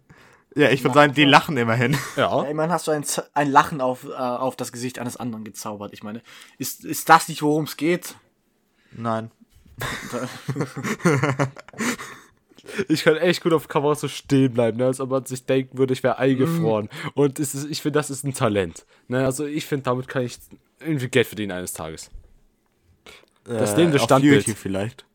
[0.55, 1.97] Ja, ich würde sagen, die lachen immerhin.
[2.15, 2.43] Ja.
[2.43, 5.43] Ja, immerhin hast du ein, Z- ein Lachen auf, äh, auf das Gesicht eines anderen
[5.43, 5.93] gezaubert.
[5.93, 6.21] Ich meine,
[6.59, 8.15] ist, ist das nicht, worum es geht?
[8.91, 9.31] Nein.
[12.87, 14.85] Ich kann echt gut auf Kamera so stehen bleiben, ne?
[14.85, 16.87] als ob man sich denken würde, ich wäre eingefroren.
[17.13, 18.85] Und es ist, ich finde, das ist ein Talent.
[19.09, 19.25] Ne?
[19.25, 20.37] Also ich finde, damit kann ich
[20.79, 22.09] irgendwie Geld verdienen eines Tages.
[23.43, 24.47] Das lebende Äh, auf Standbild.
[24.47, 25.05] YouTube vielleicht.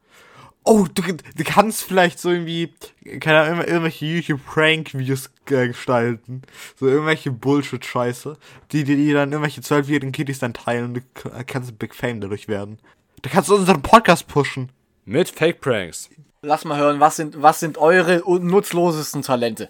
[0.64, 2.74] Oh, du, du kannst vielleicht so irgendwie,
[3.20, 6.42] keine Ahnung, immer- irgendwelche YouTube-Prank-Videos äh, gestalten.
[6.78, 8.36] So irgendwelche Bullshit-Scheiße,
[8.72, 11.00] die, die, die dann irgendwelche zwölfjährigen Kiddies dann teilen und du
[11.46, 12.78] kannst Big Fame dadurch werden.
[13.22, 14.70] Da kannst du unseren Podcast pushen.
[15.06, 16.10] Mit Fake Pranks.
[16.42, 19.68] Lass mal hören, was sind, was sind eure nutzlosesten Talente?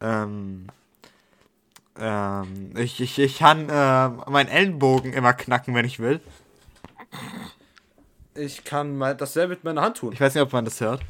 [0.00, 0.68] Ähm,
[1.98, 6.20] ähm, ich, ich, ich kann äh, meinen Ellenbogen immer knacken, wenn ich will.
[8.34, 10.12] Ich kann mal dasselbe mit meiner Hand tun.
[10.12, 11.02] Ich weiß nicht, ob man das hört.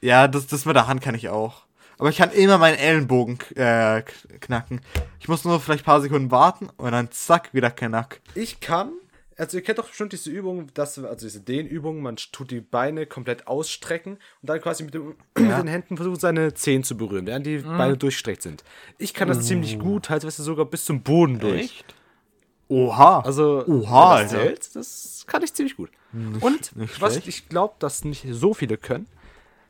[0.00, 1.62] Ja, das, das mit der Hand kann ich auch.
[1.96, 4.02] Aber ich kann immer meinen Ellenbogen äh,
[4.40, 4.80] knacken.
[5.20, 8.20] Ich muss nur vielleicht ein paar Sekunden warten und dann zack, wieder knack.
[8.34, 8.90] Ich kann,
[9.36, 13.06] also ihr kennt doch bestimmt diese Übung, dass, also diese Dehnübung, man tut die Beine
[13.06, 17.26] komplett ausstrecken und dann quasi mit, dem, mit den Händen versucht, seine Zehen zu berühren,
[17.26, 18.64] während die Beine durchgestreckt sind.
[18.98, 21.84] Ich kann das ziemlich gut, teilweise sogar bis zum Boden durch.
[22.68, 23.20] Oha.
[23.20, 25.90] Also, Oha, das zählt, das kann ich ziemlich gut.
[26.12, 27.28] und nicht was schlecht.
[27.28, 29.06] ich glaube, dass nicht so viele können,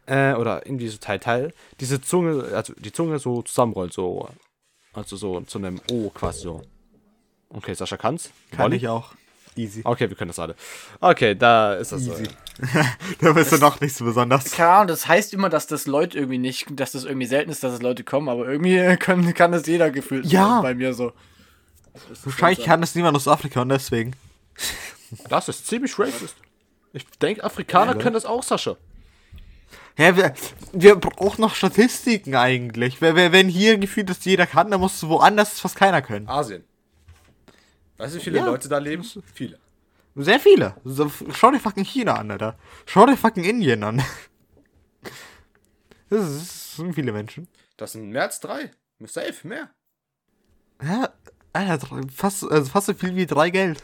[0.07, 4.29] äh, oder irgendwie so Teil, Teil, diese Zunge, also die Zunge so zusammenrollen, so,
[4.93, 6.63] also so zu einem O quasi so.
[7.49, 8.31] Okay, Sascha kann's.
[8.51, 8.77] kann Molly?
[8.77, 9.15] ich auch.
[9.57, 9.83] Easy.
[9.85, 10.55] Okay, wir können das alle.
[11.01, 12.25] Okay, da ist das Easy.
[12.25, 12.31] so.
[13.21, 14.51] Da bist du noch nicht so besonders.
[14.53, 17.63] Keine Ahnung, das heißt immer, dass das Leute irgendwie nicht, dass das irgendwie selten ist,
[17.65, 20.61] dass es Leute kommen, aber irgendwie können, kann das jeder gefühlt Ja.
[20.61, 21.13] bei mir so.
[22.25, 24.15] Wahrscheinlich kann es niemand aus Afrika und deswegen.
[25.29, 26.35] Das ist ziemlich racist.
[26.93, 28.03] Ich denke, Afrikaner Ja, ne?
[28.03, 28.77] können das auch, Sascha.
[29.97, 30.35] Hä, wir,
[30.73, 33.01] wir brauchen noch Statistiken eigentlich.
[33.01, 36.29] Wenn hier gefühlt das jeder kann, dann muss woanders das fast keiner können.
[36.29, 36.65] Asien.
[37.97, 38.47] Weißt du, wie viele Ja.
[38.47, 39.05] Leute da leben?
[39.33, 39.59] Viele.
[40.17, 40.77] Sehr viele.
[40.85, 42.57] So, schau dir fucking China an, Alter.
[42.87, 44.03] Schau dir fucking Indien an.
[46.09, 47.49] Das, ist, das sind viele Menschen.
[47.77, 48.71] Das sind mehr als drei.
[49.01, 49.71] Safe, mehr.
[50.83, 51.11] Ja,
[51.53, 53.83] Alter, fast, also fast so viel wie drei Geld.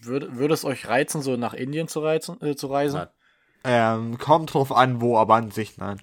[0.00, 2.98] Würde, würde es euch reizen, so nach Indien zu, reizen, äh, zu reisen?
[2.98, 3.08] Nein.
[3.64, 6.00] Ähm, kommt drauf an, wo, aber an sich nein.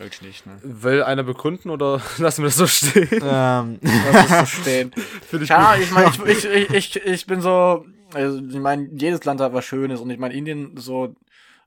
[0.00, 0.58] Wirklich nicht, ne?
[0.62, 3.08] Will einer begründen oder lassen wir das so stehen?
[3.22, 4.90] ähm, Das ist so stehen.
[5.28, 5.84] Finde ich Ja, gut.
[5.84, 7.84] ich meine, ich, ich, ich, ich, bin so,
[8.14, 11.14] also ich meine, jedes Land hat was Schönes und ich meine, Indien so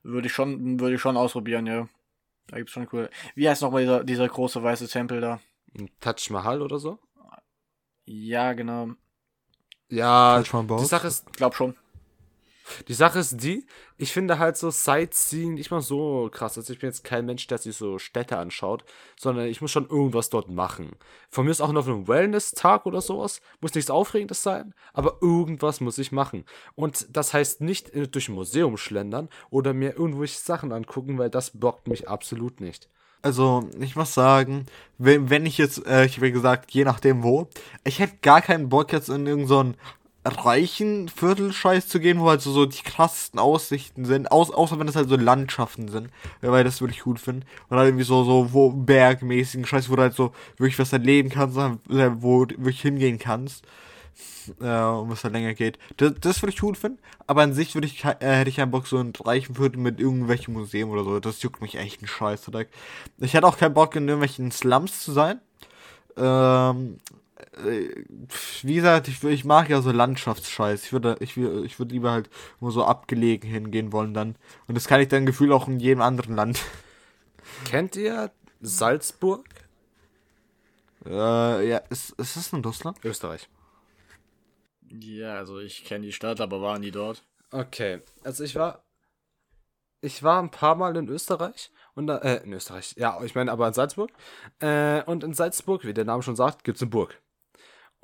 [0.02, 1.88] würde ich schon, würde ich schon ausprobieren, ja.
[2.48, 3.08] Da gibt's schon cool.
[3.36, 5.40] Wie heißt nochmal dieser, dieser große weiße Tempel da?
[6.00, 6.98] Taj Mahal oder so?
[8.04, 8.90] Ja, genau.
[9.88, 10.78] Ja, Taj Mahal.
[10.82, 11.76] die Sache ist, Glaub schon.
[12.88, 16.56] Die Sache ist die, ich finde halt so Sightseeing nicht mal so krass.
[16.56, 18.84] Also ich bin jetzt kein Mensch, der sich so Städte anschaut,
[19.18, 20.92] sondern ich muss schon irgendwas dort machen.
[21.30, 23.40] Von mir ist auch noch ein Wellness-Tag oder sowas.
[23.60, 26.44] Muss nichts Aufregendes sein, aber irgendwas muss ich machen.
[26.74, 31.30] Und das heißt nicht äh, durch ein Museum schlendern oder mir irgendwelche Sachen angucken, weil
[31.30, 32.88] das bockt mich absolut nicht.
[33.22, 34.66] Also, ich muss sagen,
[34.98, 37.48] wenn, wenn ich jetzt, äh, ich habe gesagt, je nachdem wo,
[37.82, 39.78] ich hätte gar keinen Bock jetzt in irgendeinen so
[40.24, 44.86] reichen Viertelscheiß zu gehen, wo halt so, so die krassesten Aussichten sind, aus, außer wenn
[44.86, 46.08] das halt so Landschaften sind,
[46.40, 47.44] weil das würde ich gut finden.
[47.68, 51.28] Und halt irgendwie so, so, wo bergmäßigen Scheiß, wo du halt so wirklich was erleben
[51.28, 53.64] kannst, äh, wo du wirklich hingehen kannst.
[54.60, 55.78] Äh, und was halt länger geht.
[55.96, 58.70] Das, das würde ich gut finden, aber an sich würde ich, äh, hätte ich keinen
[58.70, 61.18] Bock, so einen reichen Viertel mit irgendwelchen Museen oder so.
[61.18, 62.46] Das juckt mich echt ein Scheiß.
[62.48, 62.64] Oder?
[63.18, 65.40] Ich hätte auch keinen Bock, in irgendwelchen Slums zu sein.
[66.16, 67.23] Ähm, äh,
[68.62, 70.84] wie gesagt, ich, ich mag ja so Landschaftsscheiß.
[70.84, 74.36] Ich würde, ich, ich würde lieber halt nur so abgelegen hingehen wollen dann.
[74.68, 76.60] Und das kann ich dann gefühlt auch in jedem anderen Land.
[77.64, 79.44] Kennt ihr Salzburg?
[81.04, 83.04] Äh, ja, ist, ist das in Russland?
[83.04, 83.48] Österreich.
[84.88, 87.24] Ja, also ich kenne die Stadt, aber waren die dort?
[87.50, 88.84] Okay, also ich war.
[90.00, 93.50] Ich war ein paar Mal in Österreich und da, äh, in Österreich, ja, ich meine
[93.50, 94.10] aber in Salzburg.
[94.60, 97.22] Äh, und in Salzburg, wie der Name schon sagt, gibt es eine Burg.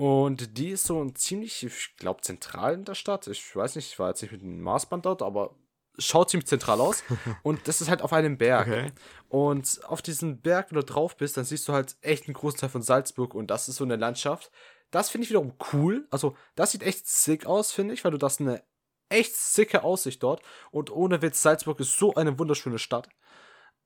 [0.00, 3.26] Und die ist so ein ziemlich, ich glaube, zentral in der Stadt.
[3.26, 5.54] Ich weiß nicht, ich war jetzt nicht mit dem Maßband dort, aber
[5.98, 7.04] schaut ziemlich zentral aus.
[7.42, 8.66] Und das ist halt auf einem Berg.
[8.66, 8.92] Okay.
[9.28, 12.58] Und auf diesem Berg, wenn du drauf bist, dann siehst du halt echt einen großen
[12.58, 14.50] Teil von Salzburg und das ist so eine Landschaft.
[14.90, 16.08] Das finde ich wiederum cool.
[16.10, 18.62] Also, das sieht echt sick aus, finde ich, weil du das eine
[19.10, 20.40] echt sicke Aussicht dort.
[20.70, 23.10] Und ohne Witz, Salzburg ist so eine wunderschöne Stadt.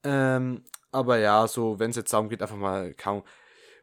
[0.04, 3.24] Ähm, aber ja, so, wenn es jetzt darum geht, einfach mal kaum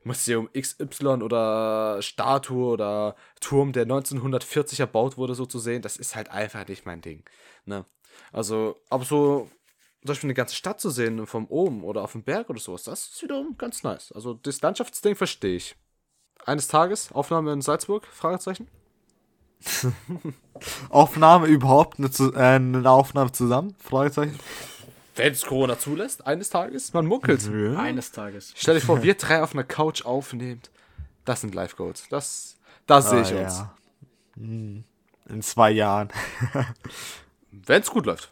[0.03, 6.15] Museum XY oder Statue oder Turm, der 1940 erbaut wurde, so zu sehen, das ist
[6.15, 7.23] halt einfach nicht mein Ding.
[7.65, 7.85] Ne?
[8.31, 9.49] Also, aber so
[10.01, 12.83] zum Beispiel eine ganze Stadt zu sehen von oben oder auf dem Berg oder sowas,
[12.83, 14.11] das ist wiederum ganz nice.
[14.11, 15.75] Also das Landschaftsding verstehe ich.
[16.43, 18.07] Eines Tages, Aufnahme in Salzburg?
[18.07, 18.67] Fragezeichen?
[20.89, 21.99] Aufnahme überhaupt?
[21.99, 23.75] Eine, äh, eine Aufnahme zusammen?
[23.77, 24.39] Fragezeichen.
[25.15, 27.47] Wenn es Corona zulässt, eines Tages, man munkelt.
[27.77, 28.53] Eines Tages.
[28.55, 30.61] Stell dir vor, wir drei auf einer Couch aufnehmen.
[31.25, 32.05] Das sind Live-Codes.
[32.09, 33.57] Das, da sehe Ah, ich uns.
[33.59, 33.75] ja.
[34.37, 34.83] Hm.
[35.29, 36.09] In zwei Jahren.
[37.51, 38.29] Wenn es gut läuft.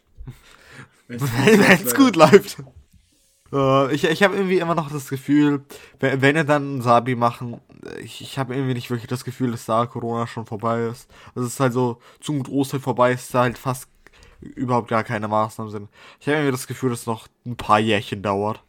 [1.07, 2.57] wenn es gut läuft.
[3.51, 5.65] Äh, ich ich habe irgendwie immer noch das Gefühl,
[5.99, 7.59] wenn, wenn wir dann ein Sabi machen,
[8.01, 11.09] ich, ich habe irgendwie nicht wirklich das Gefühl, dass da Corona schon vorbei ist.
[11.35, 13.87] Also es ist halt so zum Großteil vorbei, ist da halt fast
[14.41, 15.89] überhaupt gar keine Maßnahmen sind.
[16.19, 18.63] Ich habe irgendwie das Gefühl, dass es noch ein paar Jährchen dauert.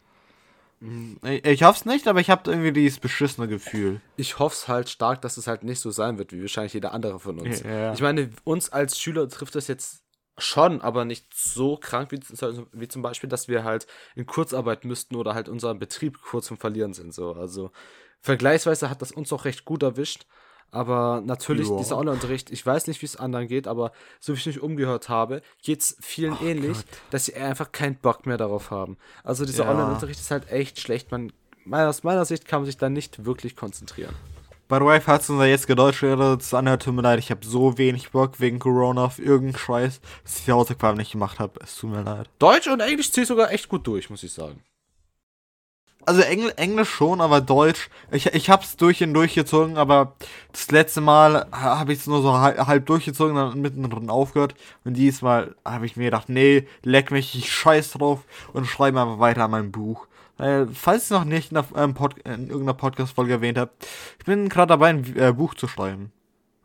[1.23, 4.01] Ich, ich hoffe es nicht, aber ich habe irgendwie dieses beschissene Gefühl.
[4.17, 6.91] Ich hoffe es halt stark, dass es halt nicht so sein wird, wie wahrscheinlich jeder
[6.91, 7.61] andere von uns.
[7.61, 7.93] Ja, ja.
[7.93, 10.03] Ich meine, uns als Schüler trifft das jetzt
[10.39, 12.19] schon, aber nicht so krank wie,
[12.71, 16.57] wie zum Beispiel, dass wir halt in Kurzarbeit müssten oder halt unseren Betrieb kurz zum
[16.57, 17.13] Verlieren sind.
[17.13, 17.33] So.
[17.33, 17.71] Also
[18.21, 20.25] vergleichsweise hat das uns auch recht gut erwischt.
[20.71, 21.77] Aber natürlich, Ja.
[21.77, 25.09] dieser Online-Unterricht, ich weiß nicht, wie es anderen geht, aber so wie ich mich umgehört
[25.09, 26.77] habe, geht es vielen ähnlich,
[27.09, 28.97] dass sie einfach keinen Bock mehr darauf haben.
[29.23, 29.71] Also dieser Ja.
[29.71, 31.11] Online-Unterricht ist halt echt schlecht.
[31.11, 31.31] Man,
[31.69, 34.15] aus meiner Sicht kann man sich da nicht wirklich konzentrieren.
[34.69, 37.77] By the way, falls unser jetzt Deutsch das anhört, tut mir leid, ich habe so
[37.77, 41.59] wenig Bock wegen Corona auf irgendeinen Scheiß, dass ich die Hausaufgaben nicht gemacht habe.
[41.61, 42.29] Es tut mir leid.
[42.39, 44.61] Deutsch und Englisch ziehe ich sogar echt gut durch, muss ich sagen.
[46.05, 50.15] Also Engl Englisch schon, aber Deutsch, ich, ich hab's durch und durchgezogen, aber
[50.51, 54.55] das letzte Mal ha- habe ich es nur so halb, durchgezogen, dann mittendrin aufgehört.
[54.83, 58.21] Und diesmal habe ich mir gedacht, nee, leck mich, ich scheiß drauf
[58.53, 60.07] und schreibe einfach weiter an meinem Buch.
[60.37, 63.71] Weil, falls ich noch nicht in, einer Pod in irgendeiner Podcast-Folge erwähnt habe,
[64.17, 66.11] ich bin gerade dabei, ein äh, Buch zu schreiben.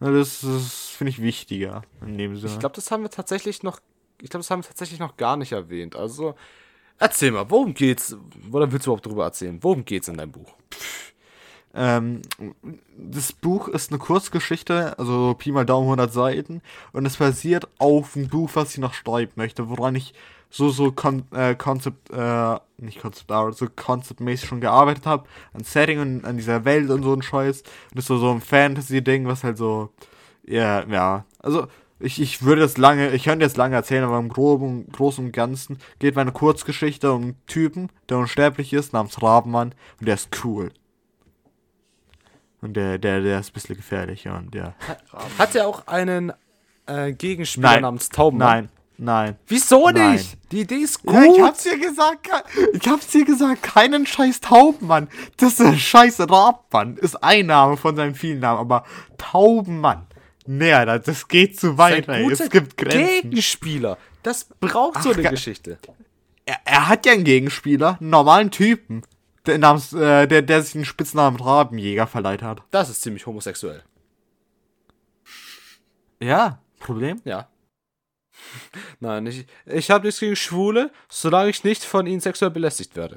[0.01, 2.53] Das, das finde ich wichtiger in dem Sinne.
[2.53, 3.81] Ich glaube, das haben wir tatsächlich noch,
[4.23, 5.95] ich glaube, das haben wir tatsächlich noch gar nicht erwähnt.
[5.97, 6.35] Also,
[6.99, 8.17] erzähl mal, worum geht's?
[8.51, 9.59] Oder willst du überhaupt drüber erzählen?
[9.63, 10.55] Worum geht's in deinem Buch?
[11.75, 12.23] Ähm,
[12.97, 18.17] das Buch ist eine Kurzgeschichte, also Pi mal Daumen 100 Seiten, und es basiert auf
[18.17, 20.15] einem Buch, was ich noch schreiben möchte, woran ich
[20.49, 25.65] so, so Kon äh, Concept, äh, nicht Concept Art, so Concept-mäßig schon gearbeitet habe, an
[25.65, 27.61] Setting und an dieser Welt und so ein Scheiß.
[27.61, 29.91] Und das ist so, so ein Fantasy-Ding, was halt so,
[30.47, 31.67] ja, ja, also,
[31.99, 35.33] ich, ich würde das lange, ich könnte jetzt lange erzählen, aber im Groben, Großen und
[35.33, 40.29] Ganzen geht meine Kurzgeschichte um einen Typen, der unsterblich ist, namens Rabenmann, und der ist
[40.45, 40.71] cool.
[42.61, 44.75] Und der, der, der ist ein bisschen gefährlicher und der.
[45.39, 46.33] Hat er auch einen
[46.87, 47.83] äh, Gegenspieler Nein.
[47.83, 48.49] namens Taubenmann?
[48.49, 48.69] Nein.
[48.99, 49.37] Nein.
[49.47, 50.13] Wieso Nein.
[50.13, 50.39] nicht?
[50.53, 51.15] Die Idee ist gut.
[51.15, 52.29] Ja, ich hab's dir gesagt,
[52.73, 55.09] ich hab's dir gesagt, keinen scheiß Taubenmann.
[55.37, 56.97] Das ist ein scheiß Rabmann.
[56.97, 58.85] Ist ein Name von seinen vielen Namen, aber
[59.19, 60.07] Taubenmann.
[60.47, 62.31] Nee, das geht zu weit, ey.
[62.31, 63.31] Es gibt Grenzen.
[63.31, 63.99] Gegenspieler.
[64.23, 65.79] Das braucht Ach, so eine Geschichte.
[66.45, 69.03] Er, er, hat ja einen Gegenspieler, einen normalen Typen,
[69.47, 72.63] der, namens, äh, der, der sich den Spitznamen Rabenjäger verleiht hat.
[72.71, 73.83] Das ist ziemlich homosexuell.
[76.21, 77.21] Ja, Problem?
[77.25, 77.49] Ja.
[79.01, 83.17] Nein, ich, ich habe nichts gegen Schwule, solange ich nicht von ihnen sexuell belästigt werde.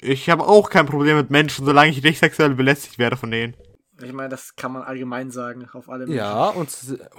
[0.00, 3.54] Ich habe auch kein Problem mit Menschen, solange ich nicht sexuell belästigt werde von denen.
[4.02, 6.16] Ich meine, das kann man allgemein sagen, auf alle Menschen.
[6.16, 6.70] Ja, und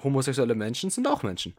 [0.04, 1.56] homosexuelle Menschen sind auch Menschen.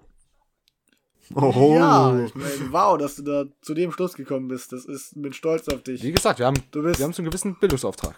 [1.35, 1.75] Oh.
[1.75, 4.73] Ja, ich meine, wow, dass du da zu dem Schluss gekommen bist.
[4.73, 6.03] Das ist, bin stolz auf dich.
[6.03, 8.15] Wie gesagt, wir haben, du bist, wir haben so einen gewissen Bildungsauftrag.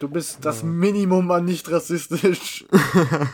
[0.00, 2.64] Du bist das Minimum an nicht rassistisch.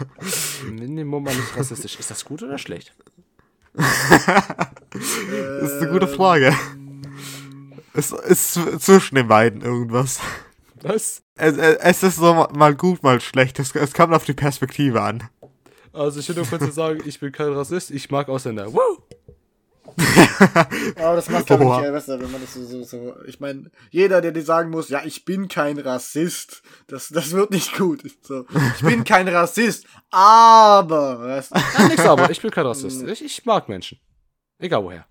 [0.71, 1.99] Minimum an nicht rassistisch.
[1.99, 2.93] Ist das gut oder schlecht?
[3.73, 6.55] das ist eine gute Frage.
[7.95, 10.21] Es ist zwischen den beiden irgendwas.
[10.87, 11.22] Was?
[11.35, 13.59] Es, es ist so mal gut, mal schlecht.
[13.59, 15.29] Es, es kommt auf die Perspektive an.
[15.92, 18.72] Also ich will nur kurz sagen, ich bin kein Rassist, ich mag Ausländer.
[18.72, 18.99] Woo!
[20.96, 23.16] Aber das macht glaube ich nicht besser, wenn man das so, so, so.
[23.27, 27.51] Ich meine, jeder, der dir sagen muss, ja, ich bin kein Rassist, das, das wird
[27.51, 28.03] nicht gut.
[28.22, 28.44] So,
[28.77, 31.20] ich bin kein Rassist, aber.
[31.20, 31.59] Weißt du?
[31.59, 33.03] ja, nix aber, ich bin kein Rassist.
[33.03, 33.99] Ich, ich mag Menschen.
[34.59, 35.07] Egal woher.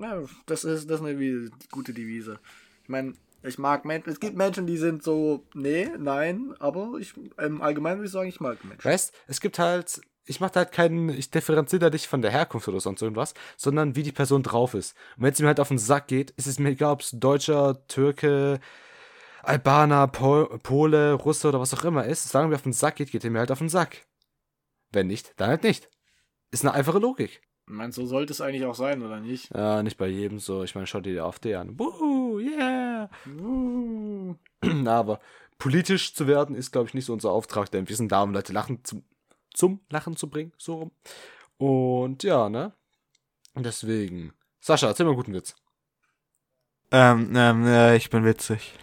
[0.00, 2.38] Ja, das ist, das ist eine gute Devise.
[2.82, 4.10] Ich meine, ich mag Menschen.
[4.10, 8.28] Es gibt Menschen, die sind so, nee, nein, aber ich im Allgemeinen würde ich sagen,
[8.28, 8.84] ich mag Menschen.
[8.84, 12.68] Weißt, es gibt halt ich mache halt keinen, ich differenziere da nicht von der Herkunft
[12.68, 14.96] oder sonst irgendwas, sondern wie die Person drauf ist.
[15.16, 17.10] Und wenn es mir halt auf den Sack geht, ist es mir egal, ob es
[17.12, 18.60] Deutscher, Türke,
[19.42, 22.28] Albaner, Pol Pole, Russe oder was auch immer ist.
[22.28, 24.06] Solange mir auf den Sack geht, geht er mir halt auf den Sack.
[24.92, 25.90] Wenn nicht, dann halt nicht.
[26.50, 27.40] Ist eine einfache Logik.
[27.66, 29.54] Ich meine, so sollte es eigentlich auch sein, oder nicht?
[29.54, 30.64] Ja, nicht bei jedem so.
[30.64, 31.78] Ich meine, schau dir die AfD an.
[31.78, 33.08] Wuhu, yeah.
[33.24, 34.36] Wuhu.
[34.86, 35.20] Aber
[35.58, 38.32] politisch zu werden, ist, glaube ich, nicht so unser Auftrag, denn wir sind da, um
[38.32, 39.04] Leute lachen zu,
[39.54, 40.90] zum Lachen zu bringen, so rum.
[41.56, 42.72] Und ja, ne?
[43.54, 44.32] Deswegen.
[44.60, 45.54] Sascha, erzähl mal einen guten Witz.
[46.90, 48.74] Ähm, ähm, äh, ich bin witzig.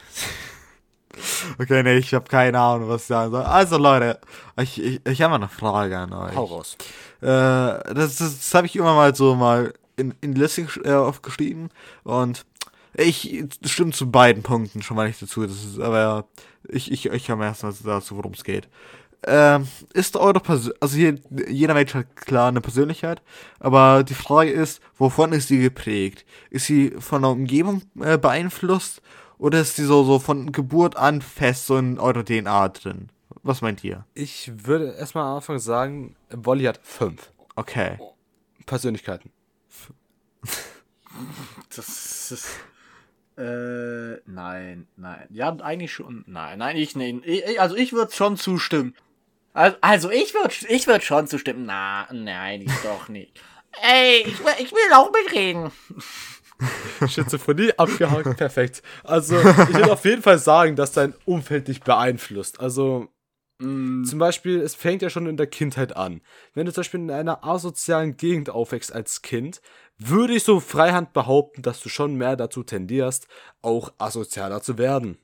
[1.59, 3.43] okay, nee, ich habe keine Ahnung, was ich sagen soll.
[3.43, 4.19] Also, Leute,
[4.61, 6.35] ich, ich, ich habe mal eine Frage an euch.
[6.35, 6.77] Hau raus.
[7.21, 10.93] Äh, das, das, das habe ich immer mal so mal in, in die Liste äh,
[10.93, 11.69] aufgeschrieben
[12.03, 12.45] und
[12.93, 15.45] ich stimme zu beiden Punkten schon mal nicht dazu.
[15.45, 16.25] Das ist, aber
[16.67, 18.67] ich, ich, ich komme erstmal dazu, worum es geht
[19.23, 19.59] äh,
[19.93, 21.15] ist eure Persön also hier,
[21.47, 23.21] jeder Mensch hat klar eine Persönlichkeit,
[23.59, 26.25] aber die Frage ist, wovon ist sie geprägt?
[26.49, 29.01] Ist sie von der Umgebung äh, beeinflusst
[29.37, 33.09] oder ist sie so, so von Geburt an fest so in eurer DNA drin?
[33.43, 34.05] Was meint ihr?
[34.13, 37.31] Ich würde erstmal am Anfang sagen, Wolli hat fünf.
[37.55, 37.97] Okay.
[38.65, 39.31] Persönlichkeiten.
[41.75, 42.47] Das ist.
[43.37, 45.27] Äh, nein, nein.
[45.31, 46.23] Ja, eigentlich schon.
[46.27, 47.21] Nein, nein, ich, nein.
[47.25, 48.95] Ich, also ich würde schon zustimmen.
[49.53, 51.65] Also ich würde ich würd schon zustimmen.
[51.65, 53.41] Na, nein, ich doch nicht.
[53.81, 55.71] Ey, ich, ich will auch mitreden.
[57.07, 58.83] Schizophrenie abgehakt, perfekt.
[59.03, 62.59] Also, ich würde auf jeden Fall sagen, dass dein Umfeld dich beeinflusst.
[62.59, 63.07] Also,
[63.59, 64.03] mm.
[64.03, 66.21] zum Beispiel, es fängt ja schon in der Kindheit an.
[66.53, 69.61] Wenn du zum Beispiel in einer asozialen Gegend aufwächst als Kind,
[69.97, 73.27] würde ich so freihand behaupten, dass du schon mehr dazu tendierst,
[73.61, 75.17] auch asozialer zu werden.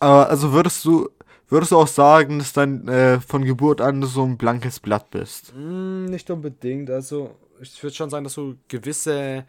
[0.00, 1.08] Aber also würdest du,
[1.52, 5.52] Würdest du auch sagen, dass dann äh, von Geburt an so ein blankes Blatt bist?
[5.54, 6.88] Mm, nicht unbedingt.
[6.88, 9.44] Also, ich würde schon sagen, dass du gewisse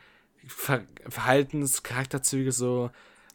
[0.45, 2.91] Ver Verhaltens-, Charakterzüge so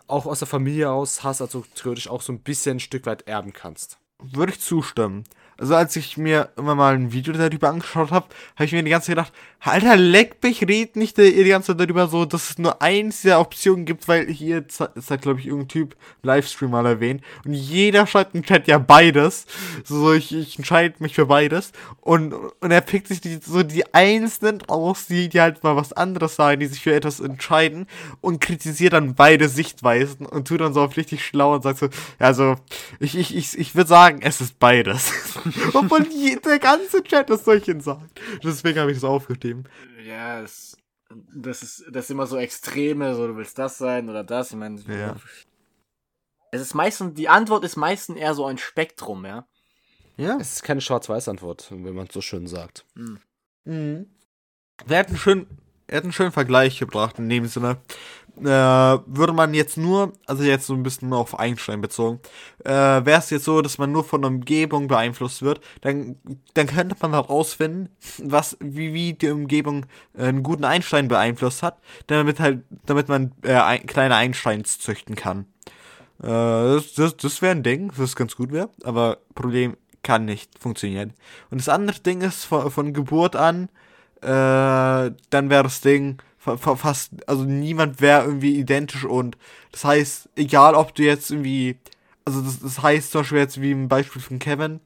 [0.07, 3.27] auch aus der Familie aus hast, also theoretisch auch so ein bisschen ein Stück weit
[3.27, 3.99] erben kannst.
[4.21, 5.25] Würde ich zustimmen.
[5.59, 8.91] Also als ich mir immer mal ein Video darüber angeschaut habe, habe ich mir die
[8.91, 12.59] ganze Zeit gedacht, Alter, leck mich, red nicht die ganze Zeit darüber so, dass es
[12.59, 16.87] nur eins der Optionen gibt, weil hier ist halt, glaube ich, irgendein Typ Livestream mal
[16.87, 17.23] erwähnt.
[17.45, 19.47] Und jeder schreibt im Chat ja beides.
[19.85, 21.73] So, ich, ich entscheide mich für beides.
[22.01, 25.93] Und, und er pickt sich die, so die Einzelnen aus, die, die halt mal was
[25.93, 27.89] anderes sagen, die sich für etwas entscheiden
[28.21, 31.89] und kritisiert dann beide Sichtweisen und tut dann so auf richtig schlau und sagt so,
[32.21, 32.55] ja, so,
[33.01, 35.13] ich, ich, ich, ich würde sagen, es ist beides.
[35.75, 36.07] Obwohl
[36.45, 38.21] der ganze Chat das solchen sagt.
[38.43, 39.48] Deswegen habe ich es aufgeschrieben.
[40.05, 40.77] Ja, es,
[41.35, 44.51] das ist das ist immer so Extreme, so du willst das sein oder das.
[44.51, 45.17] Ich meine, Ja.
[46.53, 49.47] es ist meistens, die Antwort ist meistens eher so ein Spektrum, ja.
[50.17, 50.37] Ja.
[50.41, 52.85] Es ist keine Schwarz-Weiß-Antwort, wenn man es so schön sagt.
[53.65, 54.07] Mhm.
[54.89, 55.47] Er hat einen schönen,
[55.87, 57.79] er hat einen schönen Vergleich gebracht in dem Sinne.
[58.41, 62.21] Äh, würde man jetzt nur, also jetzt so ein bisschen auf Einstein bezogen,
[62.65, 66.17] äh, wäre es jetzt so, dass man nur von der Umgebung beeinflusst wird, dann,
[66.55, 69.87] dann könnte man herausfinden, was, wie, wie die Umgebung
[70.17, 75.17] äh, einen guten Einstein beeinflusst hat, damit halt, damit man äh, ein, kleine Einsteins züchten
[75.17, 75.47] kann.
[76.23, 80.59] Äh, das das, das wäre ein Ding, das ganz gut wäre, aber Problem kann nicht
[80.59, 81.13] funktionieren.
[81.51, 83.69] Und das andere Ding ist von, von Geburt an,
[84.21, 86.19] äh, dann wäre das Ding
[86.57, 89.37] fast, also niemand wäre irgendwie identisch und
[89.73, 91.77] das heißt, egal ob du jetzt irgendwie,
[92.25, 94.81] also das, das heißt zum Beispiel jetzt wie im Beispiel von Kevin,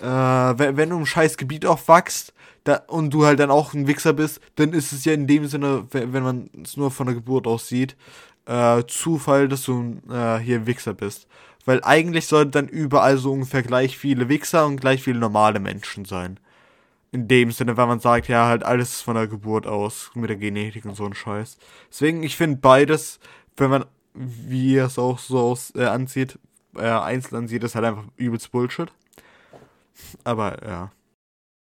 [0.00, 2.32] äh, wenn, wenn du im scheiß Gebiet aufwachst
[2.64, 5.46] da, und du halt dann auch ein Wichser bist, dann ist es ja in dem
[5.46, 7.96] Sinne, wenn, wenn man es nur von der Geburt aus sieht,
[8.46, 11.26] äh, Zufall, dass du äh, hier ein Wichser bist.
[11.64, 16.04] Weil eigentlich sollten dann überall so ungefähr gleich viele Wichser und gleich viele normale Menschen
[16.04, 16.38] sein.
[17.14, 20.30] In dem Sinne, wenn man sagt, ja, halt alles ist von der Geburt aus, mit
[20.30, 21.58] der Genetik und so ein Scheiß.
[21.88, 23.20] Deswegen, ich finde beides,
[23.56, 23.84] wenn man,
[24.14, 26.40] wie es auch so aus, äh, ansieht,
[26.74, 28.92] äh, einzeln ansieht, ist halt einfach übelst Bullshit.
[30.24, 30.90] Aber, ja.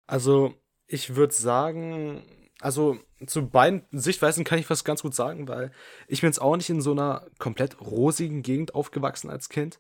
[0.08, 0.56] Also,
[0.88, 2.24] ich würde sagen,
[2.60, 2.98] also
[3.28, 5.72] zu beiden Sichtweisen kann ich was ganz gut sagen, weil
[6.08, 9.80] ich bin jetzt auch nicht in so einer komplett rosigen Gegend aufgewachsen als Kind.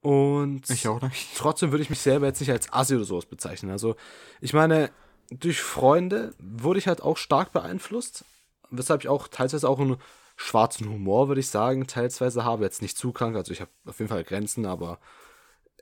[0.00, 1.36] Und Ich auch nicht.
[1.36, 3.72] trotzdem würde ich mich selber jetzt nicht als Assi oder sowas bezeichnen.
[3.72, 3.96] Also,
[4.40, 4.90] ich meine,
[5.30, 8.24] durch Freunde wurde ich halt auch stark beeinflusst,
[8.70, 9.96] weshalb ich auch teilweise auch einen
[10.36, 12.64] schwarzen Humor, würde ich sagen, teilweise habe.
[12.64, 14.98] Jetzt nicht zu krank, also ich habe auf jeden Fall Grenzen, aber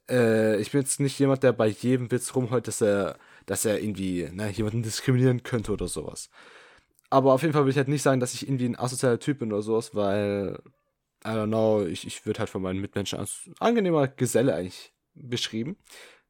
[0.09, 3.81] äh, ich bin jetzt nicht jemand, der bei jedem Witz rumheult, dass er, dass er
[3.83, 6.31] irgendwie ne, jemanden diskriminieren könnte oder sowas.
[7.11, 9.39] Aber auf jeden Fall würde ich halt nicht sagen, dass ich irgendwie ein asozialer Typ
[9.39, 10.59] bin oder sowas, weil,
[11.25, 15.77] I don't know, ich, ich würde halt von meinen Mitmenschen als angenehmer Geselle eigentlich beschrieben.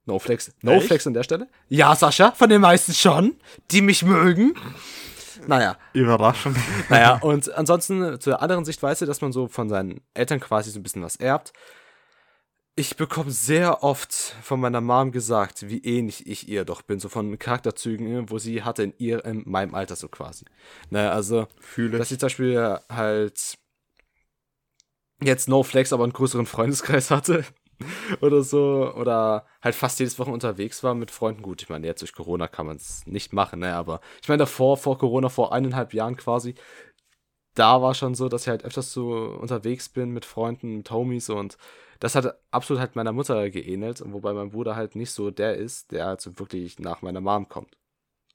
[0.07, 0.53] No Flex.
[0.63, 0.87] No Echt?
[0.87, 1.49] Flex an der Stelle.
[1.69, 3.37] Ja, Sascha, von den meisten schon,
[3.73, 4.55] die mich mögen.
[5.47, 6.55] Naja, Überraschung.
[6.89, 10.83] naja, und ansonsten zur anderen Sichtweise, dass man so von seinen Eltern quasi so ein
[10.83, 11.53] bisschen was erbt.
[12.77, 17.09] Ich bekomme sehr oft von meiner Mom gesagt, wie ähnlich ich ihr doch bin, so
[17.09, 20.45] von Charakterzügen, wo sie hatte in ihr, in meinem Alter so quasi.
[20.91, 23.57] Ne, also, Fühle dass ich zum Beispiel halt
[25.23, 27.45] jetzt No Flex, aber einen größeren Freundeskreis hatte.
[28.21, 28.93] oder so.
[28.95, 31.43] Oder halt fast jedes Woche unterwegs war mit Freunden.
[31.43, 33.75] Gut, ich meine, jetzt durch Corona kann man es nicht machen, ne?
[33.75, 36.55] Aber ich meine, davor, vor Corona, vor eineinhalb Jahren quasi,
[37.55, 41.31] da war schon so, dass ich halt öfters so unterwegs bin mit Freunden, mit Homies
[41.31, 41.57] und
[42.01, 45.93] das hat absolut halt meiner Mutter geähnelt, wobei mein Bruder halt nicht so der ist,
[45.93, 47.79] der halt so wirklich nach meiner Mom kommt.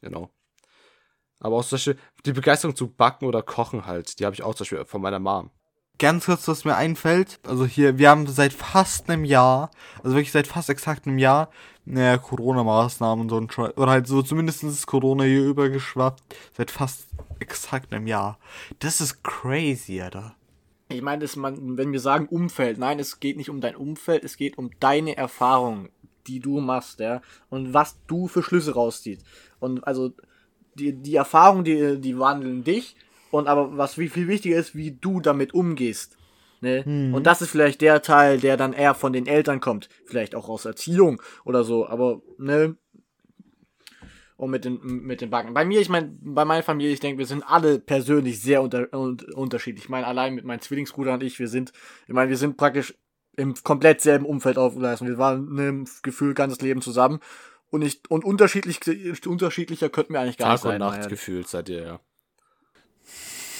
[0.01, 0.31] Genau.
[1.39, 4.55] Aber auch zum Beispiel die Begeisterung zu backen oder kochen halt, die habe ich auch
[4.55, 5.51] zum Beispiel von meiner Mom.
[6.01, 10.31] Ganz kurz, was mir einfällt, also hier, wir haben seit fast einem Jahr, also wirklich
[10.31, 11.51] seit fast exakt einem Jahr,
[11.85, 16.23] naja, Corona-Maßnahmen und so ein Scheiß, oder halt so zumindest ist Corona hier übergeschwappt,
[16.57, 17.05] seit fast
[17.39, 18.39] exakt einem Jahr.
[18.79, 20.33] Das ist crazy, Alter.
[20.89, 24.23] Ich meine, das man, wenn wir sagen Umfeld, nein, es geht nicht um dein Umfeld,
[24.23, 25.89] es geht um deine Erfahrung,
[26.25, 27.21] die du machst, ja,
[27.51, 29.23] und was du für Schlüsse rausziehst.
[29.59, 30.13] Und also
[30.73, 32.95] die, die Erfahrung, die, die wandeln dich,
[33.31, 36.17] und aber was wie viel wichtiger ist, wie du damit umgehst.
[36.61, 36.83] Ne?
[37.15, 40.47] Und das ist vielleicht der Teil, der dann eher von den Eltern kommt, vielleicht auch
[40.47, 42.75] aus Erziehung oder so, aber ne,
[44.41, 45.53] und mit den, mit den Backen.
[45.53, 48.91] Bei mir, ich meine, bei meiner Familie, ich denke, wir sind alle persönlich sehr unter,
[48.91, 49.83] un, unterschiedlich.
[49.83, 51.71] Ich meine, allein mit meinem Zwillingsbruder und ich, wir sind,
[52.07, 52.95] ich meine, wir sind praktisch
[53.37, 55.07] im komplett selben Umfeld aufgewachsen.
[55.07, 57.19] Wir waren im Gefühl ganzes Leben zusammen.
[57.69, 58.79] Und ich, und unterschiedlich,
[59.27, 60.79] unterschiedlicher könnten wir eigentlich gar nicht Tag und sein.
[60.79, 61.99] Nacht gefühlt seid ihr, ja.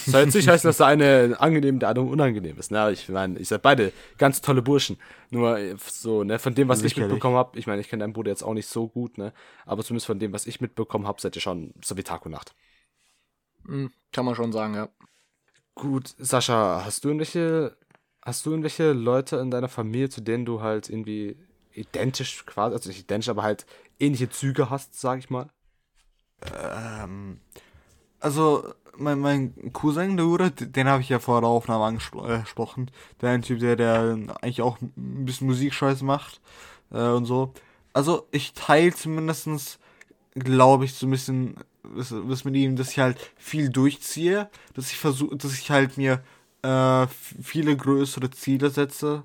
[0.05, 2.71] Soll jetzt nicht heißen, dass der eine angenehm, der andere unangenehm ist.
[2.71, 2.91] Ne?
[2.91, 4.97] Ich meine, ihr seid beide ganz tolle Burschen.
[5.29, 7.09] Nur so, ne, von dem, was ich Sicherlich.
[7.09, 9.33] mitbekommen habe, ich meine, ich kenne deinen Bruder jetzt auch nicht so gut, ne?
[9.65, 12.31] Aber zumindest von dem, was ich mitbekommen habe, seid ihr schon so wie Tag und
[12.31, 12.53] Nacht.
[13.65, 14.89] Hm, Kann man schon sagen, ja.
[15.75, 17.77] Gut, Sascha, hast du irgendwelche,
[18.21, 21.37] hast du irgendwelche Leute in deiner Familie, zu denen du halt irgendwie
[21.73, 23.65] identisch quasi, also nicht identisch, aber halt
[23.99, 25.49] ähnliche Züge hast, sag ich mal?
[26.53, 27.39] Ähm,
[28.21, 28.63] also,
[28.97, 32.91] mein, mein Cousin, der Bruder, den habe ich ja vor der Aufnahme angesprochen.
[33.21, 36.39] Der ein Typ, der, der eigentlich auch ein bisschen Musikscheiß macht
[36.91, 37.53] äh, und so.
[37.93, 39.79] Also, ich teile zumindestens
[40.35, 44.91] glaube ich, so ein bisschen was, was mit ihm, dass ich halt viel durchziehe, dass
[44.91, 46.23] ich versuche, dass ich halt mir
[46.61, 47.07] äh,
[47.41, 49.23] viele größere Ziele setze.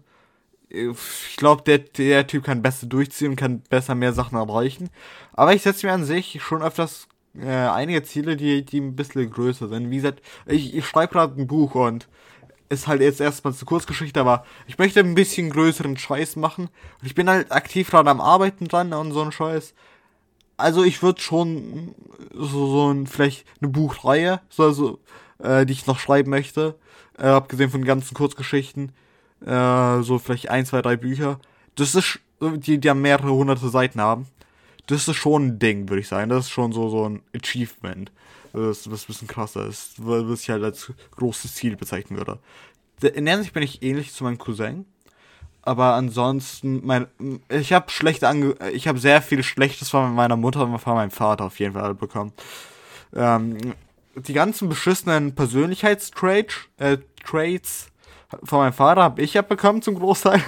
[0.69, 4.91] Ich glaube, der, der Typ kann besser durchziehen kann besser mehr Sachen erreichen.
[5.33, 7.09] Aber ich setze mir an sich schon öfters
[7.41, 9.91] äh, einige Ziele, die, die ein bisschen größer sind.
[9.91, 12.09] Wie gesagt, ich, ich schreibe gerade ein Buch und
[12.69, 16.69] ist halt jetzt erstmal eine Kurzgeschichte, aber ich möchte ein bisschen größeren Scheiß machen.
[17.01, 19.75] Und ich bin halt aktiv gerade am Arbeiten dran und so ein Scheiß.
[20.57, 21.95] Also ich würde schon
[22.33, 24.99] so, so ein, vielleicht eine Buchreihe, so, also,
[25.39, 26.77] äh, die ich noch schreiben möchte,
[27.19, 28.93] äh, abgesehen von ganzen Kurzgeschichten,
[29.45, 31.39] äh, so vielleicht ein, zwei, drei Bücher.
[31.75, 34.27] Das ist, die, die ja mehrere hunderte Seiten haben
[34.87, 36.31] das ist schon ein Ding, würde ich sagen.
[36.31, 38.13] Das ist schon so, so ein Achievement.
[38.53, 42.39] Was ein bisschen krasser ist, was ich halt als großes Ziel bezeichnen würde.
[43.03, 44.87] In der Hinsicht bin ich ähnlich zu meinem Cousin.
[45.61, 47.07] Aber ansonsten, mein,
[47.49, 51.11] ich habe schlechte Ange ich habe sehr viel Schlechtes von meiner Mutter und von meinem
[51.11, 52.33] Vater auf jeden Fall bekommen.
[53.15, 53.59] Ähm,
[54.15, 57.89] die ganzen beschissenen Persönlichkeitstraits äh, Traits
[58.45, 60.41] von meinem Vater habe ich ja bekommen zum Großteil.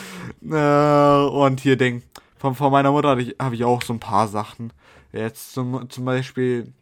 [0.42, 2.02] äh, und hier Ding
[2.38, 4.72] von, von meiner Mutter habe ich, hab ich auch so ein paar Sachen.
[5.12, 6.72] Jetzt zum, zum Beispiel,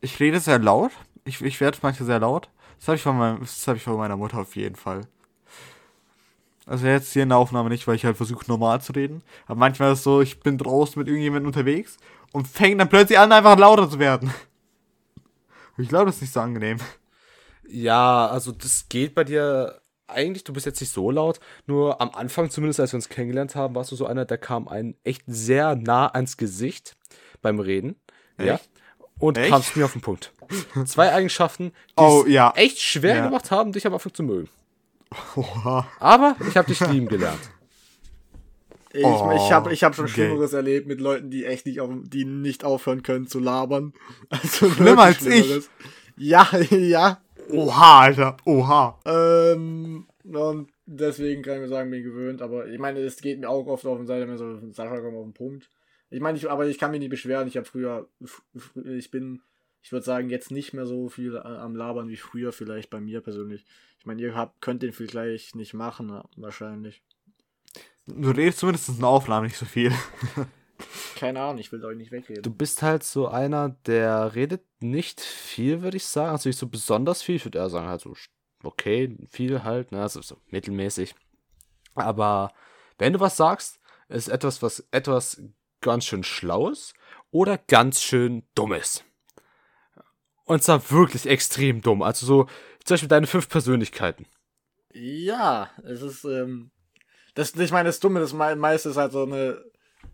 [0.00, 0.92] ich rede sehr laut.
[1.24, 2.48] Ich, ich werde manchmal sehr laut.
[2.78, 5.02] Das habe ich, von meinem, das hab ich von meiner Mutter auf jeden Fall.
[6.66, 9.22] Also jetzt hier in der Aufnahme nicht, weil ich halt versuche normal zu reden.
[9.46, 11.96] Aber manchmal ist es so, ich bin draußen mit irgendjemandem unterwegs
[12.32, 14.32] und fängt dann plötzlich an, einfach lauter zu werden.
[15.78, 16.78] Ich glaube, das ist nicht so angenehm.
[17.66, 19.80] Ja, also das geht bei dir
[20.12, 23.54] eigentlich, du bist jetzt nicht so laut, nur am Anfang, zumindest als wir uns kennengelernt
[23.54, 26.96] haben, warst du so einer, der kam einen echt sehr nah ans Gesicht
[27.40, 27.96] beim Reden.
[28.38, 28.48] Echt?
[28.48, 28.60] Ja.
[29.18, 29.50] Und echt?
[29.50, 30.32] kamst mir auf den Punkt.
[30.86, 32.52] Zwei Eigenschaften, die oh, ja.
[32.56, 33.24] echt schwer ja.
[33.24, 34.48] gemacht haben, dich am Anfang zu mögen.
[35.36, 35.86] Oha.
[36.00, 37.40] Aber ich habe dich lieben gelernt.
[38.94, 40.14] Ich, oh, ich habe ich hab schon okay.
[40.14, 43.94] Schlimmeres erlebt mit Leuten, die echt nicht, auf, die nicht aufhören können zu labern.
[44.28, 45.68] Also Schlimmer als ich.
[46.16, 47.20] Ja, ja.
[47.52, 48.36] Oha, Alter.
[48.44, 48.98] Oha.
[49.04, 52.42] Ähm, und deswegen kann ich mir sagen, bin ich gewöhnt.
[52.42, 55.16] Aber ich meine, es geht mir auch oft auf den Seite, wenn so Sascha kommt
[55.16, 55.68] auf den Punkt.
[56.10, 57.48] Ich meine, ich, aber ich kann mich nicht beschweren.
[57.48, 58.08] Ich habe früher,
[58.84, 59.40] ich bin,
[59.82, 63.20] ich würde sagen, jetzt nicht mehr so viel am Labern wie früher, vielleicht bei mir
[63.20, 63.64] persönlich.
[63.98, 67.02] Ich meine, ihr habt, könnt den vielleicht nicht machen, wahrscheinlich.
[68.06, 69.92] Du redest zumindest in der Aufnahme nicht so viel.
[71.16, 72.42] Keine Ahnung, ich will euch nicht wegreden.
[72.42, 76.30] Du bist halt so einer, der redet nicht viel, würde ich sagen.
[76.30, 77.36] Also nicht so besonders viel.
[77.36, 78.14] Ich würde eher sagen, halt so,
[78.62, 80.02] okay, viel halt, ne?
[80.02, 81.14] Also so mittelmäßig.
[81.94, 82.52] Aber
[82.98, 85.42] wenn du was sagst, ist etwas, was etwas
[85.80, 86.94] ganz schön Schlaues
[87.30, 89.04] oder ganz schön Dummes.
[90.44, 92.02] Und zwar wirklich extrem dumm.
[92.02, 92.44] Also so,
[92.84, 94.26] zum Beispiel deine fünf Persönlichkeiten.
[94.92, 96.70] Ja, es ist, ähm,
[97.34, 99.64] das, ich meine, das Dumme, das meiste ist halt so eine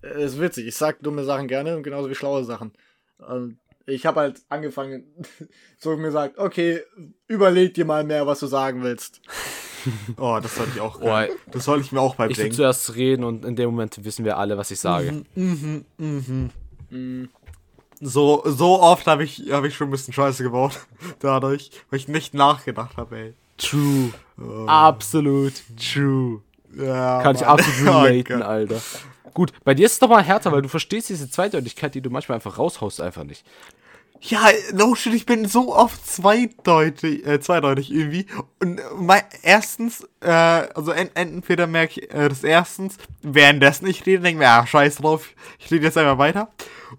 [0.03, 0.66] ist witzig.
[0.66, 2.72] Ich sag dumme Sachen gerne und genauso wie schlaue Sachen.
[3.18, 5.05] Und ich habe halt angefangen,
[5.78, 6.82] so mir sagt, okay,
[7.26, 9.20] überleg dir mal mehr, was du sagen willst.
[10.16, 11.01] oh, das sollte ich auch.
[11.01, 12.40] Oh, das soll ich mir auch beibringen.
[12.40, 15.24] Ich will zuerst reden und in dem Moment wissen wir alle, was ich sage.
[15.34, 16.51] Mhm, mhm, mhm.
[16.90, 17.28] mhm.
[18.01, 20.86] So, so oft habe ich, hab ich schon ein bisschen Scheiße gebaut.
[21.18, 23.34] Dadurch, weil ich nicht nachgedacht habe, ey.
[23.57, 24.12] True.
[24.40, 24.66] Oh.
[24.66, 26.42] Absolut true.
[26.76, 27.36] Ja, Kann Mann.
[27.36, 28.80] ich absolut oh relaten, oh Alter.
[29.34, 32.10] Gut, bei dir ist es doch mal härter, weil du verstehst diese Zweideutigkeit, die du
[32.10, 33.44] manchmal einfach raushaust, einfach nicht.
[34.20, 38.26] Ja, no shit, ich bin so oft zweideutig, äh, zweideutig irgendwie.
[38.58, 44.22] Und mein, erstens, äh, also ent, entweder merke ich äh, das erstens, währenddessen ich rede,
[44.24, 46.50] denke mir, ah, scheiß drauf, ich rede jetzt einfach weiter.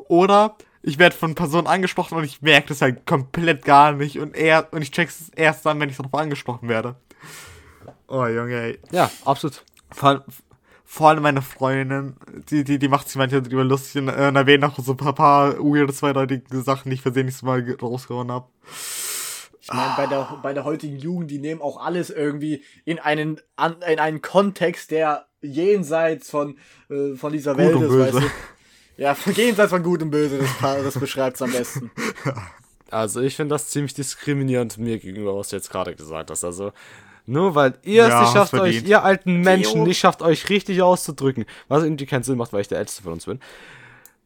[0.08, 4.36] Oder ich werde von Personen angesprochen und ich merke das halt komplett gar nicht und
[4.36, 6.96] er und ich check's erst dann, wenn ich darauf angesprochen werde.
[8.08, 8.80] Oh, Junge, ey.
[8.92, 9.64] Ja, absolut.
[9.92, 10.24] Vor,
[10.92, 12.16] vor allem meine Freundin,
[12.50, 15.60] die, die, die macht sich manchmal drüber lustig und äh, erwähnt auch so ein paar,
[15.60, 18.48] weirde, zweideutige Sachen, die ich versehentlich mal rausgehauen habe.
[19.62, 23.40] Ich meine, bei der, bei der heutigen Jugend, die nehmen auch alles irgendwie in einen,
[23.56, 26.58] an, in einen Kontext, der jenseits von,
[26.90, 28.32] äh, von dieser Gut Welt ist, weißt du.
[28.98, 31.92] Ja, jenseits von Gut und Böse, das, das beschreibt es am besten.
[32.92, 36.44] Also ich finde das ziemlich diskriminierend mir gegenüber, was du jetzt gerade gesagt hast.
[36.44, 36.74] Also
[37.30, 40.82] nur weil ihr ja, es nicht schafft, euch, ihr alten Menschen nicht schafft, euch richtig
[40.82, 41.46] auszudrücken.
[41.68, 43.40] Was irgendwie keinen Sinn macht, weil ich der Älteste von uns bin.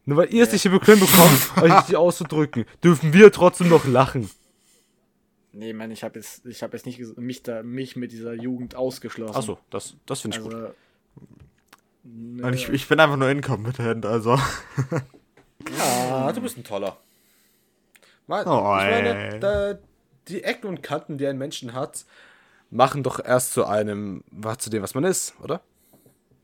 [0.06, 4.30] Nur weil ihr es nicht bequem bekommt, euch richtig auszudrücken, dürfen wir trotzdem noch lachen.
[5.52, 8.76] Nee, man, ich habe jetzt, ich habe jetzt nicht mich da, mich mit dieser Jugend
[8.76, 9.36] ausgeschlossen.
[9.36, 10.76] Achso, das, das finde ich also, gut.
[12.04, 12.48] Nö.
[12.48, 14.40] Und ich, ich bin einfach nur inkompetent, also.
[15.78, 16.98] Ja, du bist ein toller.
[18.28, 19.78] Mal, oh, ich meine, da,
[20.28, 22.06] die Ecken und Kanten, die ein Menschen hat,
[22.74, 24.24] machen doch erst zu einem,
[24.58, 25.62] zu dem, was man ist, oder?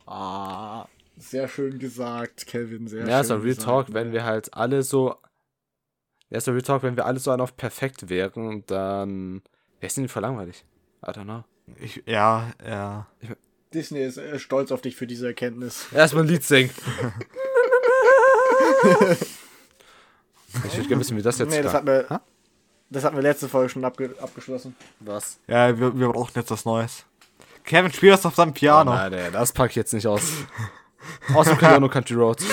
[0.06, 3.28] Ah, sehr schön gesagt, Kevin, sehr ja, schön.
[3.28, 3.66] so Real gesagt.
[3.66, 5.16] Talk, wenn wir halt alle so.
[6.30, 9.42] Ja, so Real Talk, wenn wir alle so auf perfekt wären, dann
[9.80, 10.64] wäre es nicht voll langweilig.
[11.06, 11.44] I don't know.
[11.80, 13.08] Ich, ja, ja.
[13.20, 13.30] Ich,
[13.74, 15.88] Disney ist äh, stolz auf dich für diese Erkenntnis.
[15.92, 16.72] Erstmal ein Lied singen.
[20.66, 22.22] ich würde gerne wissen, wie das jetzt Nee, das hatten, wir,
[22.90, 24.76] das hatten wir letzte Folge schon abge abgeschlossen.
[25.00, 25.40] Was?
[25.48, 27.06] Ja, wir, wir brauchen jetzt was Neues.
[27.64, 28.92] Kevin, spiel das auf seinem Piano.
[28.92, 30.24] Oh, nein, nee, das packe ich jetzt nicht aus.
[31.34, 32.46] Außer Piano Country Roads.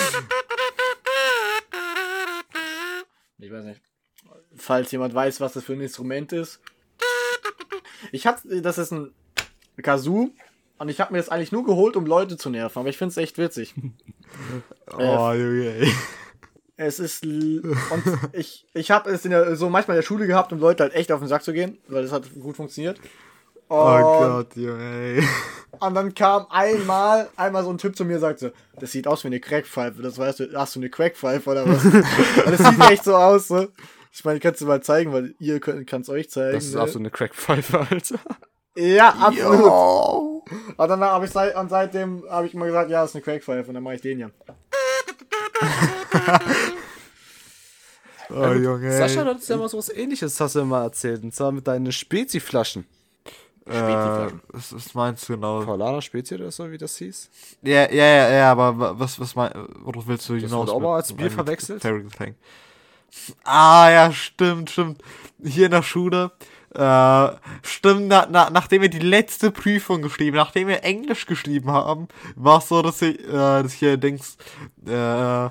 [3.39, 3.81] Ich weiß nicht.
[4.55, 6.59] Falls jemand weiß, was das für ein Instrument ist.
[8.11, 9.13] Ich hatte, das ist ein
[9.81, 10.29] Kazoo
[10.77, 13.11] und ich habe mir das eigentlich nur geholt, um Leute zu nerven, aber ich finde
[13.11, 13.73] es echt witzig.
[14.97, 15.91] oh, äh,
[16.77, 18.03] Es ist und
[18.33, 20.93] ich ich habe es in der, so manchmal in der Schule gehabt, um Leute halt
[20.93, 22.99] echt auf den Sack zu gehen, weil das hat gut funktioniert.
[23.67, 25.23] Und, oh Gott, Junge.
[25.79, 29.23] Und dann kam einmal, einmal so ein Typ zu mir und sagte, das sieht aus
[29.23, 30.01] wie eine Crackpfeife.
[30.01, 31.83] Das weißt du, hast du eine Crackpfeife oder was?
[32.45, 33.67] das sieht echt so aus, so.
[34.11, 36.55] Ich meine, kannst du mal zeigen, weil ihr könnt es euch zeigen.
[36.55, 36.81] Das ist ne?
[36.81, 38.19] auch so eine Crackpfeife, Alter.
[38.75, 39.59] Ja, absolut.
[39.59, 40.43] Yo.
[40.77, 43.23] Und dann habe ich seit, und seitdem habe ich immer gesagt, ja, das ist eine
[43.23, 44.29] Crackpfeife und dann mache ich den ja.
[48.29, 48.91] Oh, Junge.
[48.97, 51.23] Sascha, du hattest ja mal so was ähnliches, hast du immer erzählt.
[51.23, 52.85] Und zwar mit deinen Spezi-Flaschen.
[53.69, 55.61] Äh, was, was meinst du genau?
[55.61, 57.29] Paulana Spezi oder so, wie das hieß?
[57.63, 60.67] Ja, ja, ja, ja, aber was, was mein, worauf willst du hinaus?
[60.67, 61.83] Das auch mal als Bier verwechselt?
[63.43, 65.01] Ah, ja, stimmt, stimmt.
[65.43, 66.31] Hier in der Schule.
[66.73, 67.29] Äh,
[67.63, 72.59] stimmt, na, na, nachdem wir die letzte Prüfung geschrieben, nachdem wir Englisch geschrieben haben, war
[72.59, 74.35] es so, dass ich, äh, dass ich hier denkst,
[74.85, 75.49] äh,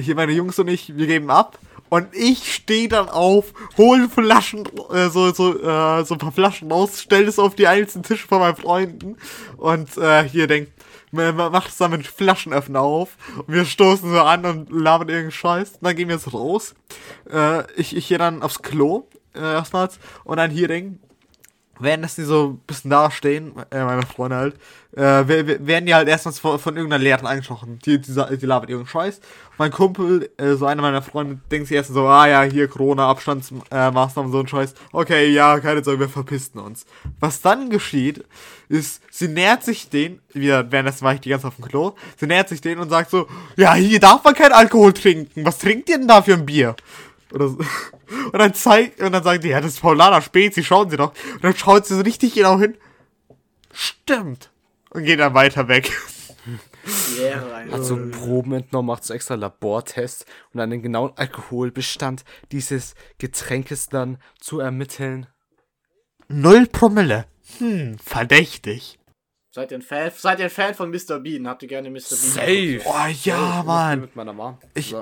[0.00, 1.58] hier meine Jungs und ich, wir geben ab.
[1.88, 6.70] Und ich stehe dann auf, hole Flaschen, äh, so, so, äh, so ein paar Flaschen
[6.70, 9.16] raus, stell es auf die einzelnen Tische von meinen Freunden
[9.56, 10.72] und äh, hier denkt,
[11.10, 15.70] macht es dann mit Flaschenöffner auf und wir stoßen so an und labern irgendeinen Scheiß.
[15.72, 16.74] Und dann gehen wir jetzt raus.
[17.30, 21.00] Äh, ich, ich gehe dann aufs Klo äh, erstmals und dann hier denken,
[21.80, 24.54] während das die so ein bisschen dastehen, äh, meine Freunde halt,
[24.96, 25.28] äh,
[25.66, 27.78] werden die halt erstmals von, von irgendeiner Lehrerin angesprochen.
[27.84, 29.20] Die, die, die labert irgendeinen Scheiß.
[29.58, 33.08] Mein Kumpel, äh, so einer meiner Freunde, denkt sich erst so, ah ja, hier Corona,
[33.08, 34.74] Abstandsmaßnahmen, äh, so ein Scheiß.
[34.92, 36.86] Okay, ja, keine Sorge, wir verpisten uns.
[37.20, 38.24] Was dann geschieht,
[38.68, 41.94] ist, sie nähert sich den, wieder, währenddessen war ich die ganze Zeit auf dem Klo,
[42.16, 43.26] sie nähert sich den und sagt so,
[43.56, 45.44] ja, hier darf man kein Alkohol trinken.
[45.44, 46.76] Was trinkt ihr denn da für ein Bier?
[47.32, 47.58] Oder so.
[48.32, 51.12] Und dann zeigt, und dann sagt sie, ja, das ist Paulana Spezi, schauen Sie doch.
[51.34, 52.76] Und dann schaut sie so richtig genau hin.
[53.72, 54.50] Stimmt.
[54.90, 55.90] Und geht dann weiter weg.
[57.18, 62.94] Yeah, Hat so Proben entnommen, macht so extra Labortests und dann den genauen Alkoholbestand dieses
[63.18, 65.26] Getränkes dann zu ermitteln.
[66.28, 67.26] Null Promille.
[67.58, 68.98] Hm, verdächtig.
[69.50, 71.18] Seid ihr ein Fan, seid ihr ein Fan von Mr.
[71.20, 71.48] Bean?
[71.48, 72.10] Habt ihr gerne Mr.
[72.10, 72.80] Bean?
[72.80, 72.80] Safe.
[72.84, 74.02] Oh ja, Mann.
[74.02, 74.58] Mit meiner Mom.
[74.74, 74.94] Ich,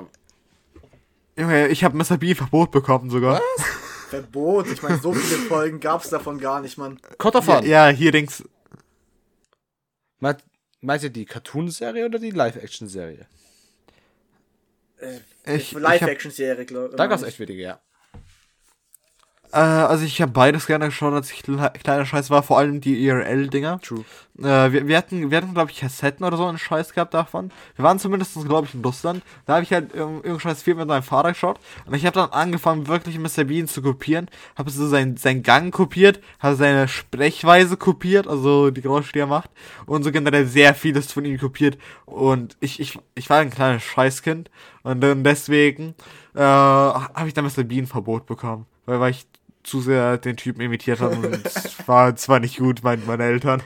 [1.37, 2.17] Junge, ich habe Mr.
[2.17, 3.39] Bean Verbot bekommen sogar.
[3.39, 3.65] Was?
[4.09, 4.67] Verbot?
[4.67, 6.99] Ich meine, so viele Folgen gab es davon gar nicht, Mann.
[7.17, 7.65] Kotterfahren.
[7.65, 8.43] Ja, ja, hier denkst
[10.19, 10.43] Meint,
[10.81, 13.27] meint ihr die Cartoon-Serie oder die Live-Action-Serie?
[14.97, 15.19] Äh,
[15.73, 16.95] Live-Action-Serie, glaube ich.
[16.95, 17.79] Da gab es echt wenige, ja.
[19.51, 23.03] Äh, also ich habe beides gerne geschaut, als ich kleiner Scheiß war, vor allem die
[23.05, 23.79] IRL-Dinger.
[23.81, 24.03] True.
[24.39, 27.51] Äh, wir, wir, hatten, wir hatten glaube ich, Kassetten oder so einen Scheiß gehabt davon.
[27.75, 29.23] Wir waren zumindest, glaube ich, in Russland.
[29.45, 31.59] Da habe ich halt irgendeinen Scheiß viel mit meinem Vater geschaut.
[31.85, 33.45] Und ich habe dann angefangen, wirklich Mr.
[33.45, 34.29] Bean zu kopieren.
[34.55, 39.27] Habe so seinen, seinen Gang kopiert, habe seine Sprechweise kopiert, also die Geräusche, die er
[39.27, 39.49] macht.
[39.85, 41.77] Und so generell sehr vieles von ihm kopiert.
[42.05, 44.51] Und ich, ich, ich war ein kleines Scheißkind.
[44.83, 45.95] Und dann deswegen
[46.35, 47.63] äh, habe ich dann Mr.
[47.63, 48.65] Bean Verbot bekommen.
[48.85, 49.27] Weil, weil ich
[49.67, 53.61] zu sehr den Typen imitiert haben und es war zwar nicht gut, meinten meine Eltern.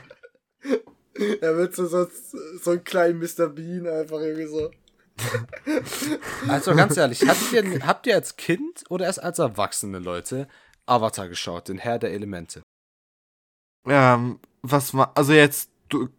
[1.40, 2.06] Er wird so, so,
[2.60, 3.48] so ein kleiner Mr.
[3.48, 4.70] Bean einfach irgendwie so.
[6.48, 10.48] Also ganz ehrlich, habt ihr, habt ihr als Kind oder erst als erwachsene Leute
[10.86, 12.62] Avatar geschaut, den Herr der Elemente?
[13.86, 15.70] Ähm, was man, also jetzt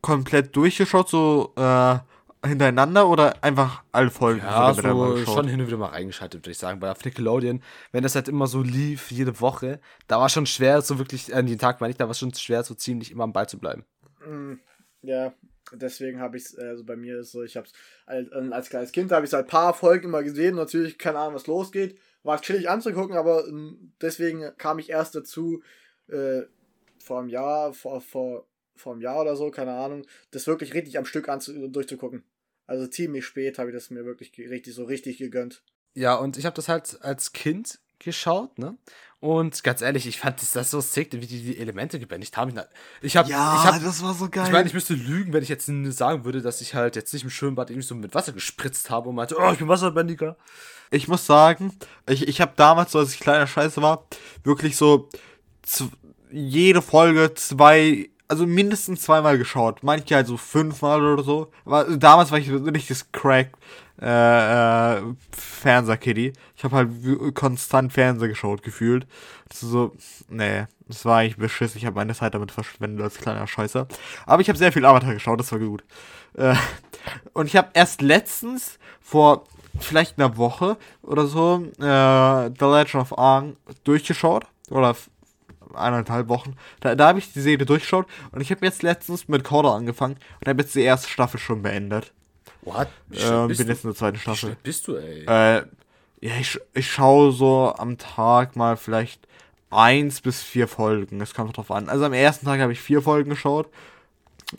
[0.01, 1.97] komplett durchgeschaut, so äh,
[2.45, 4.39] hintereinander oder einfach alle Folgen?
[4.39, 6.79] Ja, so schon hin und wieder mal reingeschaltet, würde ich sagen.
[6.79, 10.81] Bei auf Nickelodeon, wenn das halt immer so lief, jede Woche, da war schon schwer,
[10.81, 13.11] so wirklich, an äh, den Tag meine ich, da war es schon schwer, so ziemlich
[13.11, 13.85] immer am Ball zu bleiben.
[14.25, 14.53] Mm,
[15.01, 15.33] ja,
[15.71, 17.73] deswegen habe ich es, also bei mir ist so, ich habe es
[18.05, 21.19] als, als, kleines Kind habe ich es halt ein paar Folgen immer gesehen, natürlich keine
[21.19, 21.97] Ahnung, was losgeht.
[22.23, 25.61] War chillig anzugucken, aber ähm, deswegen kam ich erst dazu,
[26.07, 26.43] äh,
[26.99, 30.97] vor einem Jahr, vor, vor vor einem Jahr oder so, keine Ahnung, das wirklich richtig
[30.97, 31.29] am Stück
[31.69, 32.23] durchzugucken.
[32.66, 35.64] Also ziemlich spät habe ich das mir wirklich richtig so richtig gegönnt.
[35.93, 38.78] Ja, und ich habe das halt als Kind geschaut, ne?
[39.20, 42.59] Und ganz ehrlich, ich fand das, das so sick, wie die die Elemente gebändigt haben.
[43.01, 44.43] Ich habe, ja, ich hab, das war so geil.
[44.45, 47.24] Ich meine, ich müsste lügen, wenn ich jetzt sagen würde, dass ich halt jetzt nicht
[47.24, 50.36] im Schwimmbad irgendwie so mit Wasser gespritzt habe und meinte, oh, ich bin Wasserbändiger.
[50.91, 51.72] Ich muss sagen,
[52.05, 54.05] ich, ich habe damals, so als ich kleiner Scheiße war,
[54.43, 55.07] wirklich so
[56.30, 59.84] jede Folge zwei, also mindestens zweimal geschaut.
[59.84, 61.51] Manche halt so fünfmal oder so.
[61.65, 63.51] Aber damals war ich richtiges Crack
[64.01, 66.34] äh, äh, Fernseher-Kitty.
[66.55, 69.05] Ich habe halt konstant Fernseher geschaut, gefühlt.
[69.49, 69.91] Das so,
[70.29, 71.75] nee, das war eigentlich beschiss.
[71.75, 73.88] Ich habe meine Zeit damit verschwendet als kleiner Scheißer.
[74.25, 75.84] Aber ich habe sehr viel Avatar geschaut, das war gut.
[76.34, 76.55] Äh,
[77.34, 79.43] und ich habe erst letztens, vor
[79.79, 84.47] vielleicht einer Woche oder so, äh, The Legend of Aang durchgeschaut.
[84.71, 84.95] Oder
[85.76, 86.55] eineinhalb Wochen.
[86.80, 90.17] Da, da habe ich die Serie durchgeschaut und ich habe jetzt letztens mit Korda angefangen
[90.39, 92.11] und habe jetzt die erste Staffel schon beendet.
[92.61, 92.88] What?
[93.11, 94.51] Ähm, bin jetzt in der zweiten Staffel.
[94.51, 95.26] Wie bist du, ey?
[95.26, 95.63] Äh,
[96.21, 99.28] ja, ich, ich schaue so am Tag mal vielleicht
[99.69, 101.19] eins bis vier Folgen.
[101.19, 101.89] Es kommt drauf an.
[101.89, 103.69] Also am ersten Tag habe ich vier Folgen geschaut.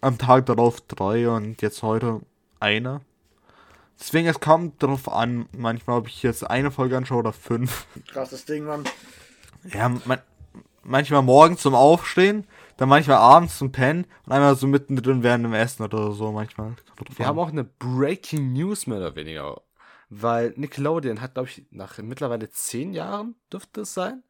[0.01, 2.21] Am Tag darauf drei und jetzt heute
[2.61, 3.01] eine.
[3.99, 7.87] Deswegen, es kommt drauf an, manchmal, ob ich jetzt eine Folge anschaue oder fünf.
[8.09, 8.85] Krasses Ding, Mann.
[9.73, 10.19] Ja, man,
[10.85, 15.55] manchmal morgens zum Aufstehen, dann manchmal abends zum Pennen und einmal so mittendrin während dem
[15.55, 16.75] Essen oder so manchmal.
[17.17, 19.63] Wir haben auch eine Breaking News mehr oder weniger.
[20.11, 24.23] Weil Nickelodeon hat, glaube ich, nach mittlerweile zehn Jahren, dürfte es sein,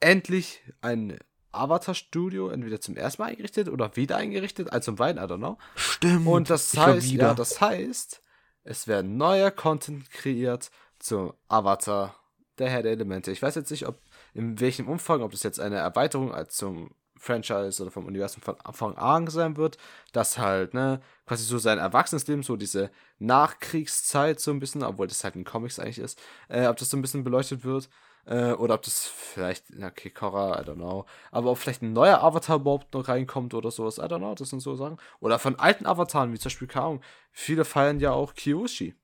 [0.00, 1.18] endlich ein
[1.52, 5.58] Avatar-Studio entweder zum ersten Mal eingerichtet oder wieder eingerichtet, als zum Wein, I don't know.
[5.74, 6.26] Stimmt.
[6.26, 8.20] Und das heißt, ja, das heißt,
[8.64, 12.14] es werden neuer Content kreiert zum Avatar,
[12.58, 13.30] der Herr der Elemente.
[13.32, 13.98] Ich weiß jetzt nicht, ob
[14.36, 18.60] in welchem Umfang, ob das jetzt eine Erweiterung als zum Franchise oder vom Universum von
[18.60, 19.78] Anfang an sein wird,
[20.12, 25.24] dass halt, ne, quasi so sein Erwachsenenleben, so diese Nachkriegszeit so ein bisschen, obwohl das
[25.24, 27.88] halt in Comics eigentlich ist, äh, ob das so ein bisschen beleuchtet wird,
[28.26, 32.22] äh, oder ob das vielleicht, okay, Korra, I don't know, aber ob vielleicht ein neuer
[32.22, 34.98] Avatar überhaupt noch reinkommt oder sowas, I don't know, das sind so Sachen.
[35.20, 37.00] Oder von alten Avataren, wie zum Beispiel Kaum.
[37.32, 38.94] Viele feiern ja auch Kyoshi.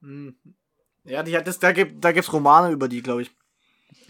[0.00, 0.54] Mhm.
[1.04, 3.30] Ja, die hat das, da gibt da gibt's Romane über die, glaube ich.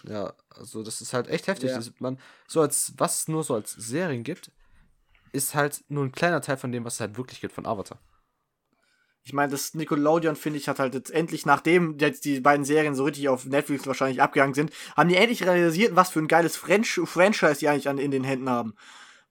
[0.05, 1.70] Ja, also das ist halt echt heftig.
[1.70, 1.76] Ja.
[1.76, 4.51] Das, man, so als, was es nur so als Serien gibt,
[5.32, 7.99] ist halt nur ein kleiner Teil von dem, was es halt wirklich gibt von Avatar.
[9.26, 12.95] Ich meine, das Nickelodeon, finde ich, hat halt jetzt endlich, nachdem jetzt die beiden Serien
[12.95, 16.57] so richtig auf Netflix wahrscheinlich abgegangen sind, haben die endlich realisiert, was für ein geiles
[16.57, 18.74] French Franchise die eigentlich an, in den Händen haben.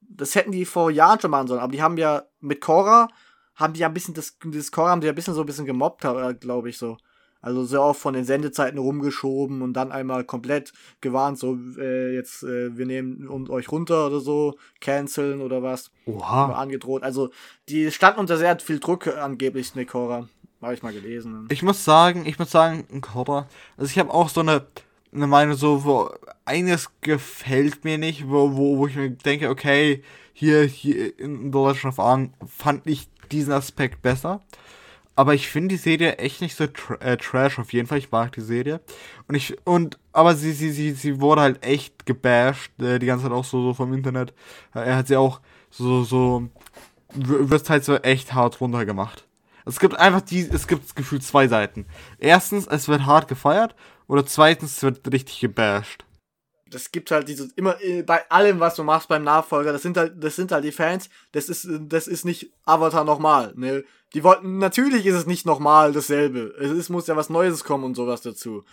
[0.01, 3.07] Das hätten die vor Jahren schon machen sollen, aber die haben ja mit Cora,
[3.53, 5.45] haben die ja ein bisschen, das, das Cora haben die ja ein bisschen so ein
[5.45, 6.97] bisschen gemobbt, äh, glaube ich so.
[7.43, 12.41] Also sehr oft von den Sendezeiten rumgeschoben und dann einmal komplett gewarnt, so äh, jetzt
[12.41, 15.91] äh, wir nehmen und euch runter oder so, canceln oder was.
[16.05, 16.53] Oha.
[16.53, 17.03] Angedroht.
[17.03, 17.29] Also
[17.69, 20.29] die standen unter sehr viel Druck angeblich, Nick Horror.
[20.61, 21.47] Habe ich mal gelesen.
[21.51, 23.47] Ich muss sagen, ich muss sagen, Horror.
[23.77, 24.65] Also ich habe auch so eine
[25.13, 26.09] eine Meinung so, wo
[26.45, 31.95] eines gefällt mir nicht, wo, wo, wo ich mir denke, okay, hier, hier in Deutschland
[31.95, 34.41] fand ich diesen Aspekt besser.
[35.15, 37.99] Aber ich finde die Serie echt nicht so tra äh, trash auf jeden Fall.
[37.99, 38.81] Ich mag die Serie.
[39.27, 43.25] Und ich, und, aber sie, sie, sie, sie wurde halt echt gebasht, äh, die ganze
[43.25, 44.33] Zeit auch so, so vom Internet.
[44.73, 45.39] er hat sie auch
[45.69, 46.49] so, so,
[47.13, 49.27] wirst halt so echt hart runtergemacht.
[49.65, 51.85] Es gibt einfach die, es gibt gefühlt zwei Seiten.
[52.17, 53.75] Erstens, es wird hart gefeiert.
[54.07, 56.05] Oder zweitens, es wird richtig gebasht
[56.73, 59.97] das gibt halt dieses immer äh, bei allem, was du machst beim Nachfolger, das sind
[59.97, 63.83] halt, das sind halt die Fans, das ist, das ist nicht Avatar nochmal, ne?
[64.13, 66.53] Die wollten, natürlich ist es nicht nochmal dasselbe.
[66.59, 68.63] Es ist, muss ja was Neues kommen und sowas dazu.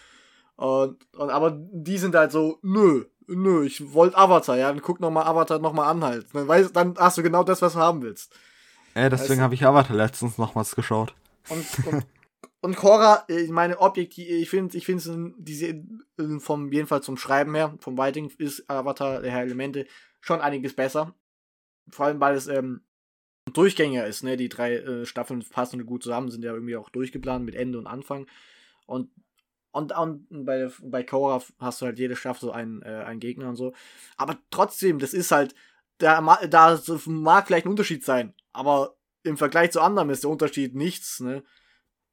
[0.57, 5.01] Und, und aber die sind halt so, nö, nö, ich wollte Avatar, ja, dann guck
[5.01, 6.26] nochmal Avatar nochmal an halt.
[6.34, 8.32] Dann, weißt, dann hast du genau das, was du haben willst.
[8.94, 11.14] Ja, deswegen weißt habe ich Avatar letztens nochmals geschaut.
[11.48, 12.05] Und, und
[12.61, 15.82] und Cora, ich meine, objektiv, ich finde, ich finde diese,
[16.38, 19.86] vom, jedenfalls zum Schreiben her, vom Writing ist Avatar, der Herr Elemente,
[20.20, 21.14] schon einiges besser.
[21.88, 22.82] Vor allem, weil es, ähm,
[23.53, 24.36] Durchgänger ist, ne?
[24.36, 27.86] Die drei äh, Staffeln passen gut zusammen, sind ja irgendwie auch durchgeplant mit Ende und
[27.86, 28.26] Anfang.
[28.86, 29.11] Und,
[29.72, 33.49] und, und bei, bei Cora hast du halt jede Staffel so einen, äh, einen Gegner
[33.49, 33.72] und so.
[34.16, 35.55] Aber trotzdem, das ist halt,
[35.99, 40.74] da, da mag vielleicht ein Unterschied sein, aber im Vergleich zu anderen ist der Unterschied
[40.74, 41.43] nichts, ne?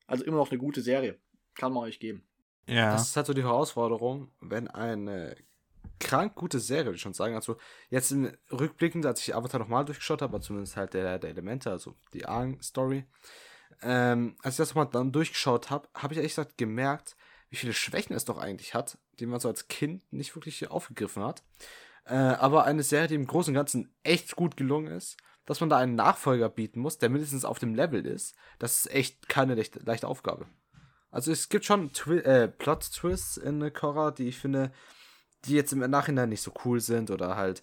[0.07, 1.17] Also immer noch eine gute Serie.
[1.53, 2.23] Kann man euch geben.
[2.67, 2.91] Ja.
[2.91, 5.35] Das ist halt so die Herausforderung, wenn eine
[5.99, 7.35] krank gute Serie, würde ich schon sagen.
[7.35, 7.57] Also
[7.89, 11.95] jetzt im rückblickend, als ich Avatar nochmal durchgeschaut habe, zumindest halt der, der Elemente, also
[12.13, 13.05] die Aang-Story,
[13.81, 17.15] ähm, als ich das nochmal dann durchgeschaut habe, habe ich ehrlich gesagt gemerkt,
[17.49, 21.23] wie viele Schwächen es doch eigentlich hat, die man so als Kind nicht wirklich aufgegriffen
[21.23, 21.43] hat.
[22.05, 25.69] Äh, aber eine Serie, die im Großen und Ganzen echt gut gelungen ist, dass man
[25.69, 29.55] da einen Nachfolger bieten muss, der mindestens auf dem Level ist, das ist echt keine
[29.55, 30.45] leichte, leichte Aufgabe.
[31.09, 34.71] Also es gibt schon Twi äh, Plot-Twists in Korra, die ich finde,
[35.45, 37.61] die jetzt im Nachhinein nicht so cool sind oder halt,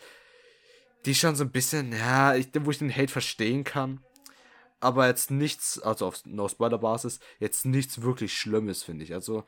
[1.05, 4.03] die schon so ein bisschen, ja, ich, wo ich den Hate verstehen kann.
[4.81, 9.13] Aber jetzt nichts, also auf No-Spoiler-Basis, jetzt nichts wirklich Schlimmes, finde ich.
[9.13, 9.45] Also,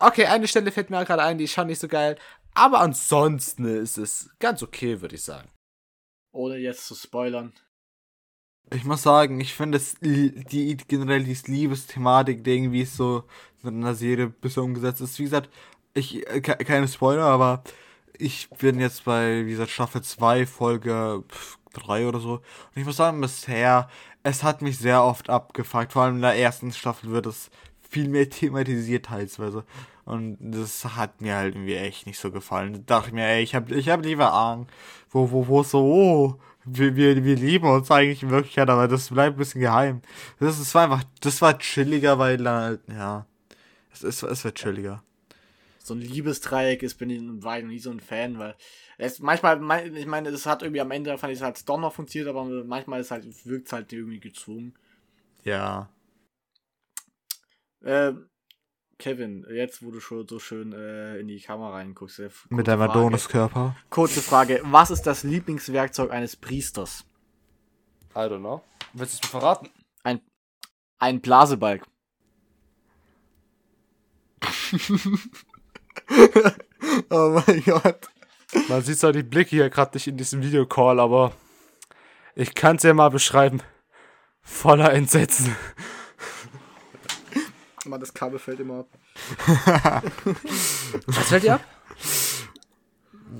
[0.00, 2.18] okay, eine Stelle fällt mir gerade ein, die ist schon nicht so geil.
[2.54, 5.48] Aber ansonsten ist es ganz okay, würde ich sagen.
[6.34, 7.52] Ohne jetzt zu spoilern.
[8.72, 13.24] Ich muss sagen, ich finde es die generell die Liebesthematik, die irgendwie so
[13.62, 15.18] in einer Serie bisher umgesetzt ist.
[15.18, 15.48] Wie gesagt,
[15.94, 17.62] ich äh, keine Spoiler, aber
[18.18, 21.22] ich bin jetzt bei, wie gesagt, Staffel 2, Folge
[21.74, 22.34] 3 oder so.
[22.34, 22.42] Und
[22.74, 23.88] ich muss sagen, bisher,
[24.24, 25.92] es hat mich sehr oft abgefuckt.
[25.92, 27.50] Vor allem in der ersten Staffel wird es
[27.94, 29.64] viel mehr thematisiert teilweise.
[30.04, 32.72] Und das hat mir halt irgendwie echt nicht so gefallen.
[32.72, 34.70] Da dachte ich mir, ey, ich hab, ich hab lieber Angst,
[35.10, 39.10] wo, wo, wo so, oh, wir, wir, wir lieben uns eigentlich in Wirklichkeit, aber das
[39.10, 40.02] bleibt ein bisschen geheim.
[40.40, 43.26] Das, das war einfach, das war chilliger, weil halt, ja,
[43.92, 45.02] es, es, es wird chilliger.
[45.78, 48.56] So ein Liebesdreieck ist, bin ich war nie so ein Fan, weil
[48.98, 49.62] es manchmal,
[49.94, 52.44] ich meine, es hat irgendwie am Ende, fand ich es halt doch noch funktioniert, aber
[52.64, 54.74] manchmal ist halt, wirkt es halt irgendwie gezwungen.
[55.44, 55.88] Ja.
[57.84, 58.28] Ähm,
[58.98, 62.20] Kevin, jetzt wo du schon so schön äh, in die Kamera reinguckst.
[62.20, 63.76] Äh, Mit deinem Adonis-Körper.
[63.90, 67.04] Kurze Frage, was ist das Lieblingswerkzeug eines Priesters?
[68.14, 68.62] I don't know.
[68.92, 69.68] Willst du es mir verraten?
[70.04, 70.20] Ein,
[70.98, 71.84] ein Blasebalg.
[77.10, 78.08] oh mein Gott.
[78.68, 81.32] Man sieht zwar die Blicke hier gerade nicht in diesem Videocall, aber
[82.36, 83.60] ich kann es ja mal beschreiben.
[84.42, 85.56] Voller Entsetzen.
[87.86, 88.88] Mann, das Kabel fällt immer ab.
[91.06, 91.60] Was fällt dir ab?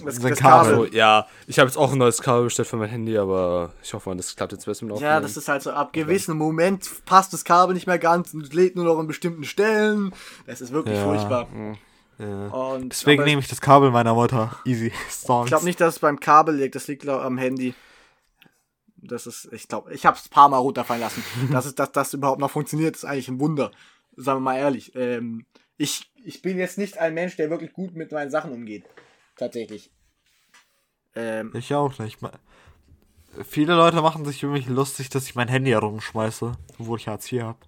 [0.03, 0.73] Das, das Kabel.
[0.73, 0.95] Kabel.
[0.95, 4.15] Ja, ich habe jetzt auch ein neues Kabel bestellt für mein Handy, aber ich hoffe,
[4.17, 7.45] das klappt jetzt besser mit Ja, das ist halt so, ab gewissem Moment passt das
[7.45, 10.13] Kabel nicht mehr ganz und lädt nur noch an bestimmten Stellen.
[10.47, 11.05] Das ist wirklich ja.
[11.05, 11.49] furchtbar.
[12.19, 12.47] Ja.
[12.49, 14.57] Und, Deswegen nehme ich das Kabel meiner Mutter.
[14.65, 14.93] Easy.
[15.11, 15.47] Songs.
[15.47, 17.75] Ich glaube nicht, dass es beim Kabel liegt, das liegt glaub, am Handy.
[18.97, 21.23] Das ist, ich glaube, ich habe es ein paar Mal runterfallen lassen.
[21.53, 23.71] dass, es, dass das überhaupt noch funktioniert, ist eigentlich ein Wunder
[24.17, 25.47] sagen wir mal ehrlich, ähm,
[25.77, 28.85] ich, ich bin jetzt nicht ein Mensch, der wirklich gut mit meinen Sachen umgeht.
[29.37, 29.91] Tatsächlich.
[31.15, 32.19] Ähm, ich auch nicht.
[33.49, 37.31] Viele Leute machen sich über mich lustig, dass ich mein Handy herumschmeiße, obwohl ich Hartz
[37.31, 37.59] IV habe.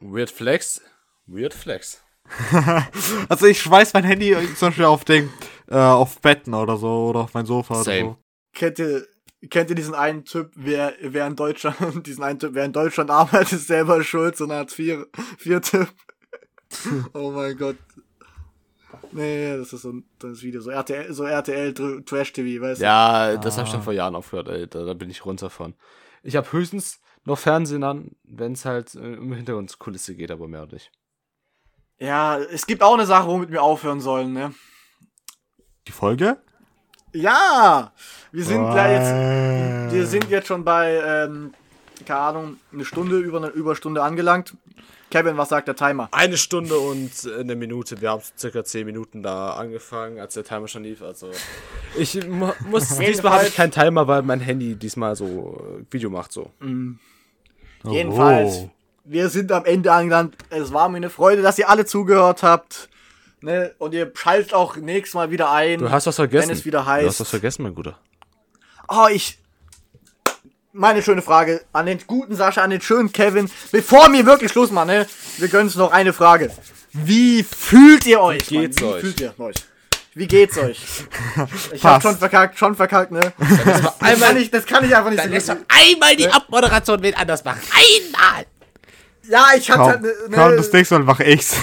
[0.00, 0.80] Weird Flex.
[1.26, 2.02] Weird Flex.
[3.28, 5.30] also ich schmeiß mein Handy zum Beispiel auf den,
[5.68, 8.04] äh, auf Betten oder so oder auf mein Sofa Same.
[8.04, 8.18] oder so.
[8.54, 9.06] Kennt ihr,
[9.50, 11.76] kennt ihr diesen einen Typ, wer, wer in Deutschland,
[12.06, 15.06] diesen einen Typ, wer in Deutschland arbeitet, ist selber schuld, so ein Hartz IV,
[15.62, 15.88] Typ.
[17.14, 17.76] oh mein Gott.
[19.12, 21.74] Nee, das ist so ein das Video, so RTL, so RTL
[22.04, 22.84] Trash TV, weißt du?
[22.84, 23.58] Ja, das ah.
[23.58, 24.66] habe ich schon vor Jahren aufgehört, ey.
[24.66, 25.74] Da, da bin ich runter von.
[26.22, 30.66] Ich habe höchstens noch Fernsehen an, wenn es halt äh, um Hintergrundkulisse geht, aber mehr
[30.66, 30.90] nicht.
[31.98, 34.54] Ja, es gibt auch eine Sache, womit wir aufhören sollen, ne?
[35.86, 36.38] Die Folge?
[37.12, 37.92] Ja!
[38.30, 38.76] Wir sind oh.
[38.76, 41.52] jetzt, wir sind jetzt schon bei, ähm,
[42.06, 44.54] keine Ahnung, eine Stunde, über eine Überstunde angelangt.
[45.10, 46.08] Kevin, was sagt der Timer?
[46.10, 48.00] Eine Stunde und eine Minute.
[48.00, 51.02] Wir haben circa zehn Minuten da angefangen, als der Timer schon lief.
[51.02, 51.30] Also
[51.98, 56.32] ich muss diesmal habe ich keinen Timer, weil mein Handy diesmal so äh, Video macht
[56.32, 56.50] so.
[56.60, 56.98] Mhm.
[57.84, 58.70] Jedenfalls, oh.
[59.04, 60.34] wir sind am Ende angelangt.
[60.48, 62.88] Es war mir eine Freude, dass ihr alle zugehört habt.
[63.42, 63.74] Ne?
[63.78, 65.80] Und ihr schaltet auch nächstes Mal wieder ein.
[65.80, 66.48] Du hast was vergessen.
[66.48, 67.04] Wenn es wieder heißt.
[67.04, 67.98] Du hast was vergessen, mein Guter.
[68.88, 69.38] Oh, ich.
[70.74, 73.50] Meine schöne Frage an den guten Sascha, an den schönen Kevin.
[73.72, 75.06] Bevor wir wirklich Schluss machen, ne?
[75.36, 76.50] Wir gönnen uns noch eine Frage.
[76.92, 78.50] Wie fühlt ihr euch?
[78.50, 79.00] Wie geht's Wie euch?
[79.00, 79.56] fühlt ihr euch?
[80.14, 80.78] Wie geht's euch?
[81.72, 83.32] Ich hab schon verkackt, schon verkackt, ne?
[83.38, 85.54] Das, einmal, kann ich, das kann ich einfach nicht dann so.
[85.54, 86.34] Dann einmal die ne?
[86.34, 87.60] Abmoderation wen anders machen.
[87.72, 88.46] Einmal!
[89.28, 91.56] Ja, ich hatte halt, ne, ne, Komm, das nächste Mal mach ich's.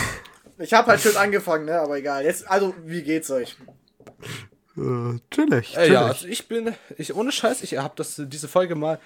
[0.59, 1.79] Ich habe halt schön angefangen, ne?
[1.79, 2.23] Aber egal.
[2.23, 3.57] Jetzt, also, wie geht's euch?
[4.77, 5.75] Äh, chillig.
[5.77, 8.99] Äh, ja, also ich bin, ich ohne Scheiß, ich habe das diese Folge mal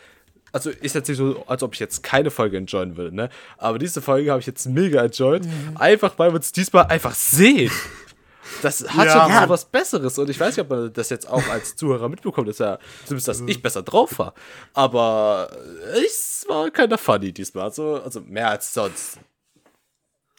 [0.53, 3.29] also ist jetzt nicht so, als ob ich jetzt keine Folge enjoyen will, ne?
[3.57, 5.43] Aber diese Folge habe ich jetzt mega enjoyed.
[5.43, 5.75] Mhm.
[5.75, 7.71] Einfach, weil wir uns diesmal einfach sehen.
[8.61, 9.23] Das hat ja.
[9.23, 10.19] schon so was Besseres.
[10.19, 13.27] Und ich weiß nicht, ob man das jetzt auch als Zuhörer mitbekommt, dass ja zumindest,
[13.29, 14.35] dass ich besser drauf war.
[14.75, 15.49] Aber
[16.05, 17.65] es war keiner funny diesmal.
[17.65, 19.17] Also, also mehr als sonst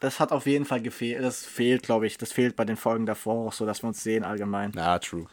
[0.05, 1.25] das hat auf jeden Fall gefehlt.
[1.25, 2.19] Das fehlt, glaube ich.
[2.19, 4.71] Das fehlt bei den Folgen davor auch so, dass wir uns sehen allgemein.
[4.75, 5.27] Na, true.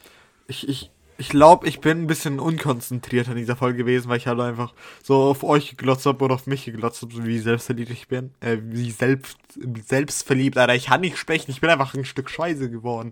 [0.48, 4.28] Ich, ich, ich glaube, ich bin ein bisschen unkonzentriert in dieser Folge gewesen, weil ich
[4.28, 7.92] halt einfach so auf euch geglotzt habe oder auf mich geglotzt habe, so wie selbstverliebt
[7.92, 8.32] ich bin.
[8.40, 9.38] Äh, wie selbst,
[9.86, 10.76] selbstverliebt, Alter.
[10.76, 13.12] Ich kann nicht sprechen, ich bin einfach ein Stück Scheiße geworden.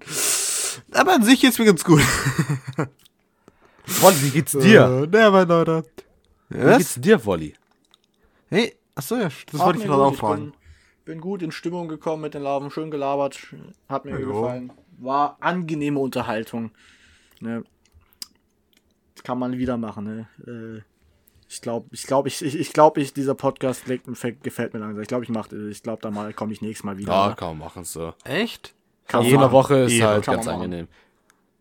[0.94, 2.02] Aber an sich geht's mir ganz gut.
[3.86, 5.04] Wolli, wie geht's dir?
[5.04, 5.84] Äh, ne, mein Leute.
[6.48, 7.54] Wie geht's dir, Wolli?
[8.50, 10.54] Hey, achso, ja, das Hat wollte ich mir gerade auch fragen.
[11.10, 13.40] Bin, bin gut in Stimmung gekommen mit den Larven, schön gelabert,
[13.88, 14.28] hat mir Ja.
[14.28, 14.72] gefallen.
[15.00, 16.70] War angenehme Unterhaltung.
[17.40, 17.64] Ne?
[19.16, 20.04] Das kann man wieder machen.
[20.06, 20.28] Ne?
[20.46, 20.84] Äh,
[21.50, 24.06] ich glaube, ich glaube, ich, ich, ich glaube, ich, dieser Podcast legt,
[24.44, 25.02] gefällt, mir langsam.
[25.02, 27.12] Ich glaube, ich mache, ich glaube, da mal komme ich nächstes Mal wieder.
[27.12, 27.36] Ja, oder?
[27.36, 28.14] kann man machen so.
[28.24, 28.76] Echt?
[29.08, 29.52] Kann einer machen.
[29.52, 30.88] Woche ist Ehre, halt ganz angenehm.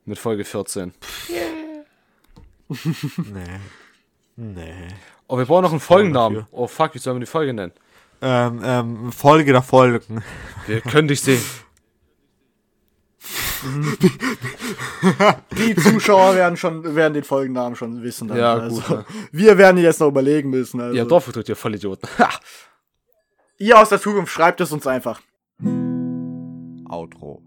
[0.05, 0.93] Mit Folge 14.
[2.69, 3.61] Nee.
[4.37, 4.89] Nee.
[5.27, 6.47] Oh, wir brauchen noch einen Folgennamen.
[6.51, 7.73] Oh fuck, wie sollen wir die Folge nennen?
[8.21, 10.23] Ähm, ähm, Folge der Folgen.
[10.67, 11.43] Wir können dich sehen.
[15.57, 18.29] Die Zuschauer werden schon, werden den Folgennamen schon wissen.
[18.29, 18.39] Dann.
[18.39, 19.05] Ja, also, gut, ja.
[19.33, 20.81] Wir werden jetzt noch überlegen müssen.
[20.81, 20.97] Also.
[20.97, 22.09] Ja, Dorfvertritt, ihr Vollidioten.
[23.59, 25.21] Ihr aus der Zukunft schreibt es uns einfach.
[26.89, 27.43] Outro.